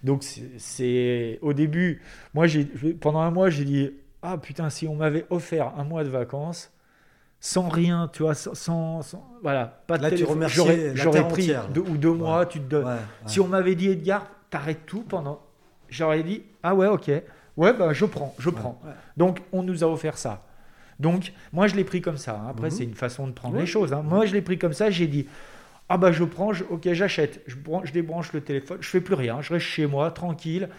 [0.04, 0.24] Donc,
[0.58, 1.40] c'est-.
[1.42, 2.02] Au début,
[2.34, 3.92] moi, j'ai, pendant un mois, j'ai dit
[4.22, 6.72] Ah putain, si on m'avait offert un mois de vacances,
[7.40, 8.54] sans rien, tu vois, sans.
[8.54, 12.46] sans- sans- voilà, pas de Là, tu remerciais j'aurais, pris entière, deux ou deux mois,
[12.46, 12.86] tu te donnes.
[12.86, 13.00] Ouais, ouais.
[13.26, 15.42] Si on m'avait dit Edgar, t'arrêtes tout pendant.
[15.90, 17.12] J'aurais dit Ah ouais, ok.
[17.58, 18.80] Ouais, bah, je prends, je prends.
[19.18, 20.44] Donc, on nous a offert ça.
[21.00, 22.36] Donc, moi, je l'ai pris comme ça.
[22.36, 22.48] hein.
[22.50, 22.72] Après, Mhm.
[22.72, 23.92] c'est une façon de prendre les choses.
[23.92, 24.04] hein.
[24.04, 24.90] Moi, je l'ai pris comme ça.
[24.92, 25.28] J'ai dit
[25.94, 27.42] Ah, bah, je prends, je- ok, j'achète.
[27.48, 28.78] Je, bran- je débranche le téléphone.
[28.80, 29.42] Je fais plus rien.
[29.42, 30.70] Je reste chez moi, tranquille.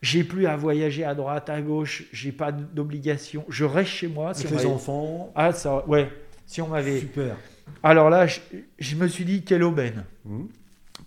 [0.00, 2.04] J'ai plus à voyager à droite, à gauche.
[2.12, 3.44] J'ai pas d'obligation.
[3.48, 4.32] Je reste chez moi.
[4.34, 5.32] Si Avec les enfants.
[5.34, 6.08] Ah, ça, ouais.
[6.46, 7.00] Si on m'avait.
[7.00, 7.36] Super.
[7.82, 8.38] Alors là, je,
[8.78, 10.48] je me suis dit Quelle aubaine Mhm.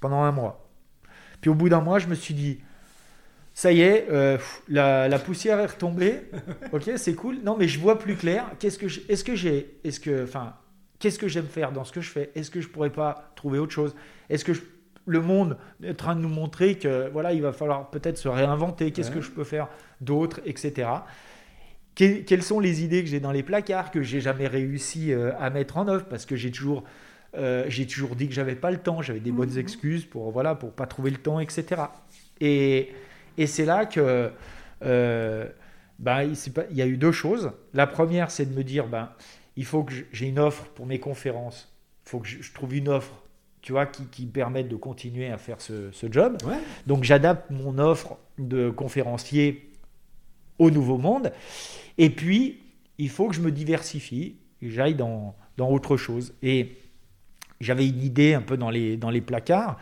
[0.02, 0.68] pendant un mois.
[1.40, 2.60] Puis au bout d'un mois, je me suis dit,
[3.54, 4.38] ça y est, euh,
[4.68, 6.24] la, la poussière est retombée.
[6.74, 7.38] ok, c'est cool.
[7.46, 8.46] Non, mais je vois plus clair.
[8.60, 10.56] Qu'est-ce que j'ai- est-ce que j'ai, est-ce que, enfin,
[11.00, 12.32] qu'est-ce que j'aime faire dans ce que je fais?
[12.36, 13.96] Est-ce que je pourrais pas trouver autre chose?
[14.30, 14.62] Est-ce que je-
[15.06, 18.28] le monde est en train de nous montrer que voilà, il va falloir peut-être se
[18.28, 18.92] réinventer.
[18.92, 19.16] Qu'est-ce Ouais.
[19.16, 19.70] que je peux faire
[20.02, 20.90] d'autre, etc.
[21.96, 25.32] Que- quelles sont les idées que j'ai dans les placards que j'ai jamais réussi euh,
[25.40, 26.06] à mettre en œuvre?
[26.06, 26.84] Parce que j'ai toujours
[27.36, 29.60] euh, j'ai toujours dit que j'avais pas le temps, j'avais des bonnes Mhm.
[29.60, 31.82] excuses pour voilà pour pas trouver le temps, etc.
[32.42, 32.90] Et,
[33.38, 34.32] et c'est là que
[34.84, 35.46] euh,
[36.00, 37.52] ben, il, s'est pas- il y a eu deux choses.
[37.74, 39.10] La première, c'est de me dire ben
[39.58, 41.74] il faut que j'ai une offre pour mes conférences.
[42.06, 43.24] Il faut que je, je trouve une offre,
[43.62, 46.38] tu vois, qui, qui permette de continuer à faire ce, ce job.
[46.46, 46.56] Ouais.
[46.86, 49.72] Donc j'adapte mon offre de conférencier
[50.60, 51.34] au nouveau monde.
[51.98, 52.60] Et puis,
[52.98, 56.34] il faut que je me diversifie, que j'aille dans, dans autre chose.
[56.42, 56.78] Et
[57.60, 59.78] j'avais une idée un peu dans les, dans les placards,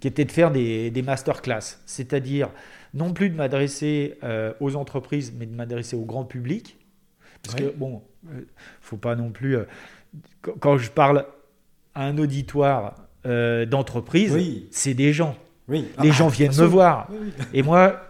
[0.00, 1.78] qui était de faire des, des masterclass.
[1.86, 2.50] C'est-à-dire,
[2.94, 6.78] non plus de m'adresser euh, aux entreprises, mais de m'adresser au grand public.
[7.42, 7.70] Parce Ouais.
[7.70, 8.02] que, bon,
[8.80, 9.56] faut pas non plus...
[9.56, 9.64] euh,
[10.60, 11.24] quand, je parle
[11.94, 12.94] à un auditoire
[13.26, 14.66] euh, d'entreprise, Oui.
[14.70, 15.36] c'est des gens.
[15.68, 15.86] Oui.
[16.02, 17.08] Les Ah, gens viennent me voir.
[17.10, 17.30] Oui.
[17.52, 18.00] Et moi,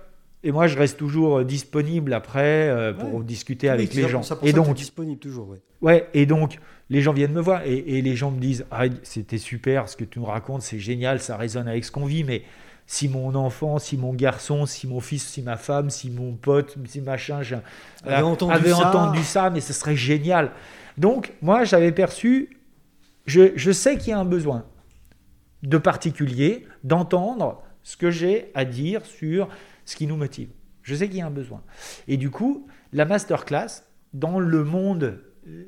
[0.42, 3.24] et moi, je reste toujours euh, disponible après euh, pour Ouais.
[3.24, 4.22] discuter avec les gens.
[4.22, 5.48] ça pour Et ça donc, disponible toujours.
[5.50, 5.58] Ouais.
[5.82, 6.58] ouais, et donc,
[6.88, 9.96] les gens viennent me voir et, et les gens me disent ah, c'était super ce
[9.96, 12.42] que tu nous racontes, c'est génial, ça résonne avec ce qu'on vit, mais
[12.92, 16.76] si mon enfant, si mon garçon, si mon fils, si ma femme, si mon pote,
[16.86, 17.54] si machin, j'ai-
[18.02, 18.88] Avait euh, entendu avait ça.
[18.88, 20.50] entendu ça, mais ce serait génial.
[20.98, 22.58] Donc, moi, j'avais perçu,
[23.26, 24.64] je, je sais qu'il y a un besoin
[25.62, 29.48] de particulier d'entendre ce que j'ai à dire sur
[29.84, 30.48] ce qui nous motive.
[30.82, 31.62] Je sais qu'il y a un besoin.
[32.08, 33.84] Et du coup, la masterclass,
[34.14, 35.22] dans le monde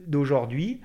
[0.08, 0.80] d'aujourd'hui,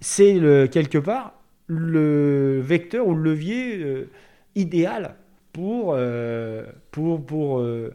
[0.00, 0.34] c'est
[0.72, 1.34] quelque part
[1.68, 4.10] le vecteur ou le levier euh,
[4.56, 5.14] idéal
[5.56, 7.94] pour, euh, pour, pour euh,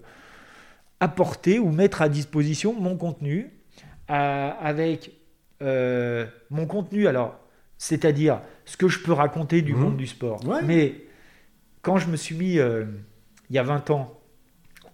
[1.00, 3.52] apporter ou mettre à disposition mon contenu
[4.10, 5.12] euh, avec
[5.62, 7.38] euh, mon contenu, alors,
[7.78, 9.80] c'est-à-dire ce que je peux raconter du Mhm.
[9.80, 10.44] monde du sport.
[10.48, 10.62] Ouais.
[10.64, 10.96] Mais
[11.84, 14.20] quand je me suis mis, il y a 20 ans,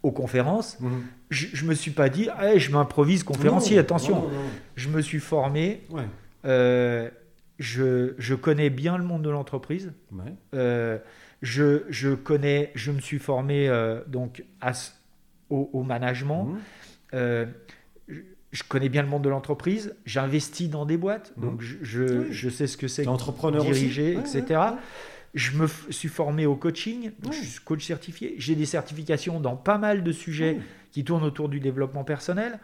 [0.04, 1.04] aux conférences, Mhm.
[1.30, 4.16] je, je me suis pas dit, Ah, je m'improvise conférencier, Non, attention.
[4.24, 5.84] non, non, Je me suis formé.
[5.90, 6.04] Ouais.
[7.60, 9.94] je, je connais bien le monde de l'entreprise.
[10.12, 10.34] Ouais.
[11.42, 14.72] Je, je connais, je me suis formé euh, donc à
[15.50, 16.46] au, au management.
[16.46, 16.60] Mhm.
[17.14, 17.46] Euh,
[18.08, 18.20] je,
[18.52, 19.96] je connais bien le monde de l'entreprise.
[20.06, 21.44] J'investis dans des boîtes, Mhm.
[21.44, 22.28] donc je, je, Oui.
[22.32, 24.36] je sais ce que c'est entrepreneur diriger, aussi.
[24.38, 24.60] Ouais, etc.
[24.60, 24.78] ouais, ouais.
[25.36, 27.40] Je me suis formé au coaching, donc Ouais.
[27.40, 28.34] je suis coach certifié.
[28.40, 30.58] J'ai des certifications dans pas mal de sujets
[30.92, 32.60] qui tournent autour du développement personnel,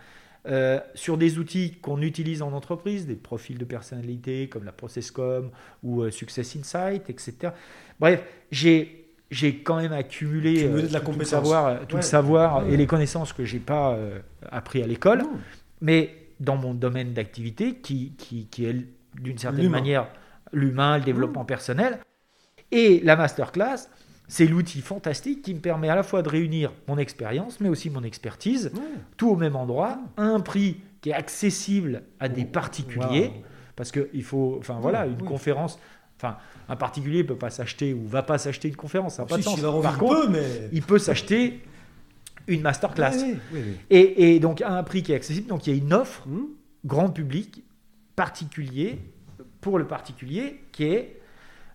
[0.46, 5.52] euh, sur des outils qu'on utilise en entreprise, des profils de personnalité comme la Processcom
[5.84, 7.54] ou euh, Success Insight, etc.
[8.00, 9.00] Bref, j'ai
[9.32, 12.02] j'ai quand même accumulé, Cumulé euh, de la tout, tout le savoir, tout Ouais.
[12.02, 12.74] le savoir Ouais.
[12.74, 13.98] et les connaissances que j'ai pas
[14.52, 15.24] appris à l'école,
[15.82, 18.76] mais dans mon domaine d'activité qui, qui, qui est
[19.16, 20.08] d'une certaine manière
[20.52, 22.00] l'humain, le développement personnel.
[22.72, 23.88] Et la masterclass,
[24.34, 27.92] c'est l'outil fantastique qui me permet à la fois de réunir mon expérience, mais aussi
[27.92, 28.72] mon expertise,
[29.16, 33.44] tout au même endroit, à un prix qui est accessible à des particuliers, Wow.
[33.76, 35.28] parce qu'il faut, enfin voilà, une oui.
[35.28, 35.78] conférence,
[36.18, 39.38] enfin un particulier peut pas s'acheter ou va pas s'acheter une conférence, ça n'a pas
[39.38, 39.62] de sens.
[39.84, 40.68] Par contre, mais.
[40.72, 41.62] il peut s'acheter
[42.48, 43.12] une masterclass.
[43.24, 43.76] Oui, oui, oui.
[43.92, 46.28] Et, et donc à un prix qui est accessible, donc il y a une offre
[46.28, 46.48] Mhm.
[46.86, 47.64] grand public,
[48.16, 49.00] particulier,
[49.62, 51.20] pour le particulier, qui est,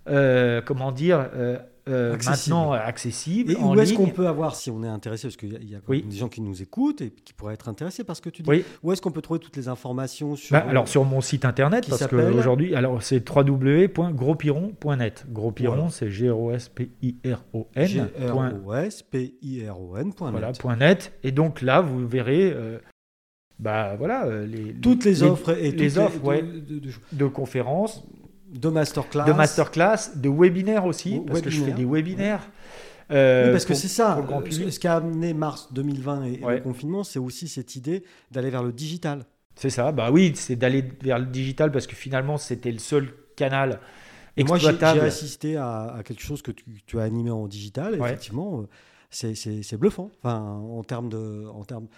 [0.09, 1.59] euh, comment dire, euh,
[1.89, 2.55] euh, Accessible.
[2.57, 5.37] maintenant euh, accessible Et en où est-ce qu'on peut avoir, si on est intéressé, parce
[5.37, 6.03] qu'il y a, Oui.
[6.03, 8.51] des gens qui nous écoutent et qui pourraient être intéressés par ce que tu dis,
[8.51, 8.65] Oui.
[8.83, 10.53] où est-ce qu'on peut trouver toutes les informations sur.
[10.53, 15.27] Bah, alors sur mon site internet, parce qu'aujourd'hui, alors c'est www.grospiron.net.
[15.31, 15.91] Gros Piron, Voilà.
[15.91, 18.09] c'est G-R-O-S-P-I-R-O-N.
[18.31, 20.31] point- G-R-O-S-P-I-R-O-N.net.
[20.33, 21.13] Voilà, point net.
[21.23, 22.79] Et donc là, vous verrez, euh,
[23.59, 26.43] bah voilà, les, Toutes les offres et les toutes offres, de- ouais.
[26.43, 28.05] de- de- de- de conférences
[28.49, 29.25] De masterclass.
[29.27, 32.49] de masterclass, de webinaires aussi, Ou- parce que je fais des webinaires.
[33.11, 34.19] euh, Oui, parce que c'est ça.
[34.19, 34.71] euh.
[34.71, 38.63] Ce qui a amené mars 2020 et, le confinement, c'est aussi cette idée d'aller vers
[38.63, 39.25] le digital.
[39.55, 43.09] C'est ça, bah oui, c'est d'aller vers le digital parce que finalement c'était le seul
[43.35, 43.81] canal
[44.37, 47.95] Et moi, j'ai assisté à, à quelque chose que tu, tu as animé en digital.
[47.97, 48.09] et Ouais.
[48.11, 48.67] Effectivement, euh,
[49.11, 50.11] c'est bluffant.
[50.23, 51.89] Enfin, en termes de, en termes.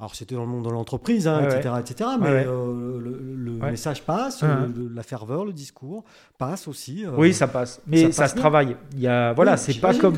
[0.00, 2.10] Alors, c'était dans le monde de l'entreprise, hein, Ouais, etc., etc.
[2.18, 3.70] Mais Ouais, euh, le, le Ouais.
[3.72, 4.72] message passe, Ouais, euh, ouais.
[4.74, 6.04] le- la ferveur, le discours
[6.38, 7.04] passe aussi.
[7.04, 8.76] euh, Oui, ça passe, mais ça se travaille.
[8.94, 10.16] Il y a, voilà, oui, c'est pas comme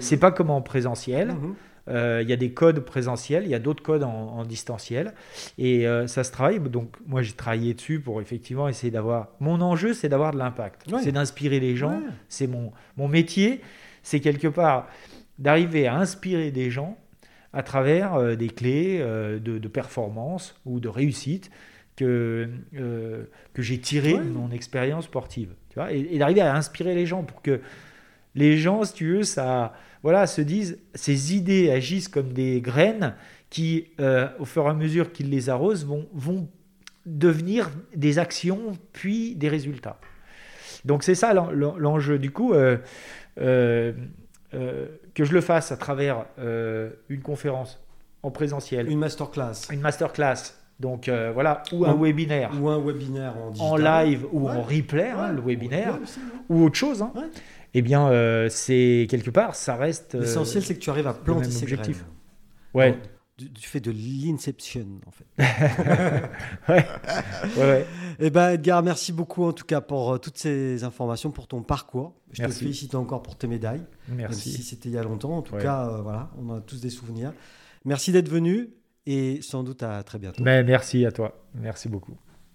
[0.00, 1.28] c'est pas comme en présentiel.
[1.32, 1.54] Mhm.
[1.88, 4.08] Euh, il y a des codes présentiels, il y a d'autres codes en,
[4.38, 5.12] en distanciel,
[5.58, 6.58] et euh, ça se travaille.
[6.60, 9.28] Donc moi j'ai travaillé dessus pour effectivement essayer d'avoir.
[9.40, 11.00] Mon enjeu c'est d'avoir de l'impact, Ouais.
[11.02, 11.90] c'est d'inspirer les gens.
[11.98, 12.06] Ouais.
[12.30, 13.60] C'est mon mon métier,
[14.02, 14.86] c'est quelque part
[15.38, 16.96] d'arriver à inspirer des gens
[17.54, 21.50] à travers euh, des clés euh, de, de performance ou de réussite
[21.96, 23.24] que, euh,
[23.54, 24.24] que j'ai tirées Ouais.
[24.24, 25.50] de mon expérience sportive.
[25.70, 27.60] Tu vois, et, et d'arriver à inspirer les gens pour que
[28.34, 33.14] les gens, si tu veux, ça, voilà, se disent, ces idées agissent comme des graines
[33.48, 36.48] qui, euh, au fur et à mesure qu'ils les arrosent, vont, vont
[37.06, 40.00] devenir des actions, puis des résultats.
[40.84, 42.18] Donc c'est ça l'en- l'en- l'enjeu.
[42.18, 42.76] Du coup, euh,
[43.40, 43.92] euh,
[44.54, 47.80] euh, que je le fasse à travers euh, une conférence
[48.22, 52.78] en présentiel, Une masterclass une masterclass, donc euh, voilà, ou un Ou- webinaire ou un
[52.78, 53.70] webinaire en digital.
[53.72, 54.52] en live ou Ouais.
[54.52, 56.24] en replay, hein, le webinaire, ouais, aussi, ouais.
[56.48, 57.12] ou autre chose, hein,
[57.74, 60.14] eh bien, euh, c'est quelque part, ça reste.
[60.14, 62.04] L'essentiel, c'est que tu arrives à planter ces objectif.
[62.72, 62.98] Ouais,
[63.36, 65.26] Du, du fait de l'inception, en fait.
[66.68, 66.86] ouais,
[67.56, 67.86] ouais, ouais.
[68.20, 71.62] Eh ben Edgar, merci beaucoup en tout cas pour euh, toutes ces informations, pour ton
[71.62, 72.14] parcours.
[72.30, 72.58] Je Merci.
[72.58, 74.52] te félicite encore pour tes médailles, même Merci.
[74.52, 75.36] si c'était il y a longtemps.
[75.36, 77.32] En tout cas, euh, voilà, on a tous des souvenirs.
[77.84, 78.70] Merci d'être venu
[79.04, 80.42] et sans doute à très bientôt.
[80.44, 81.36] Mais merci à toi.
[81.54, 82.16] Merci beaucoup.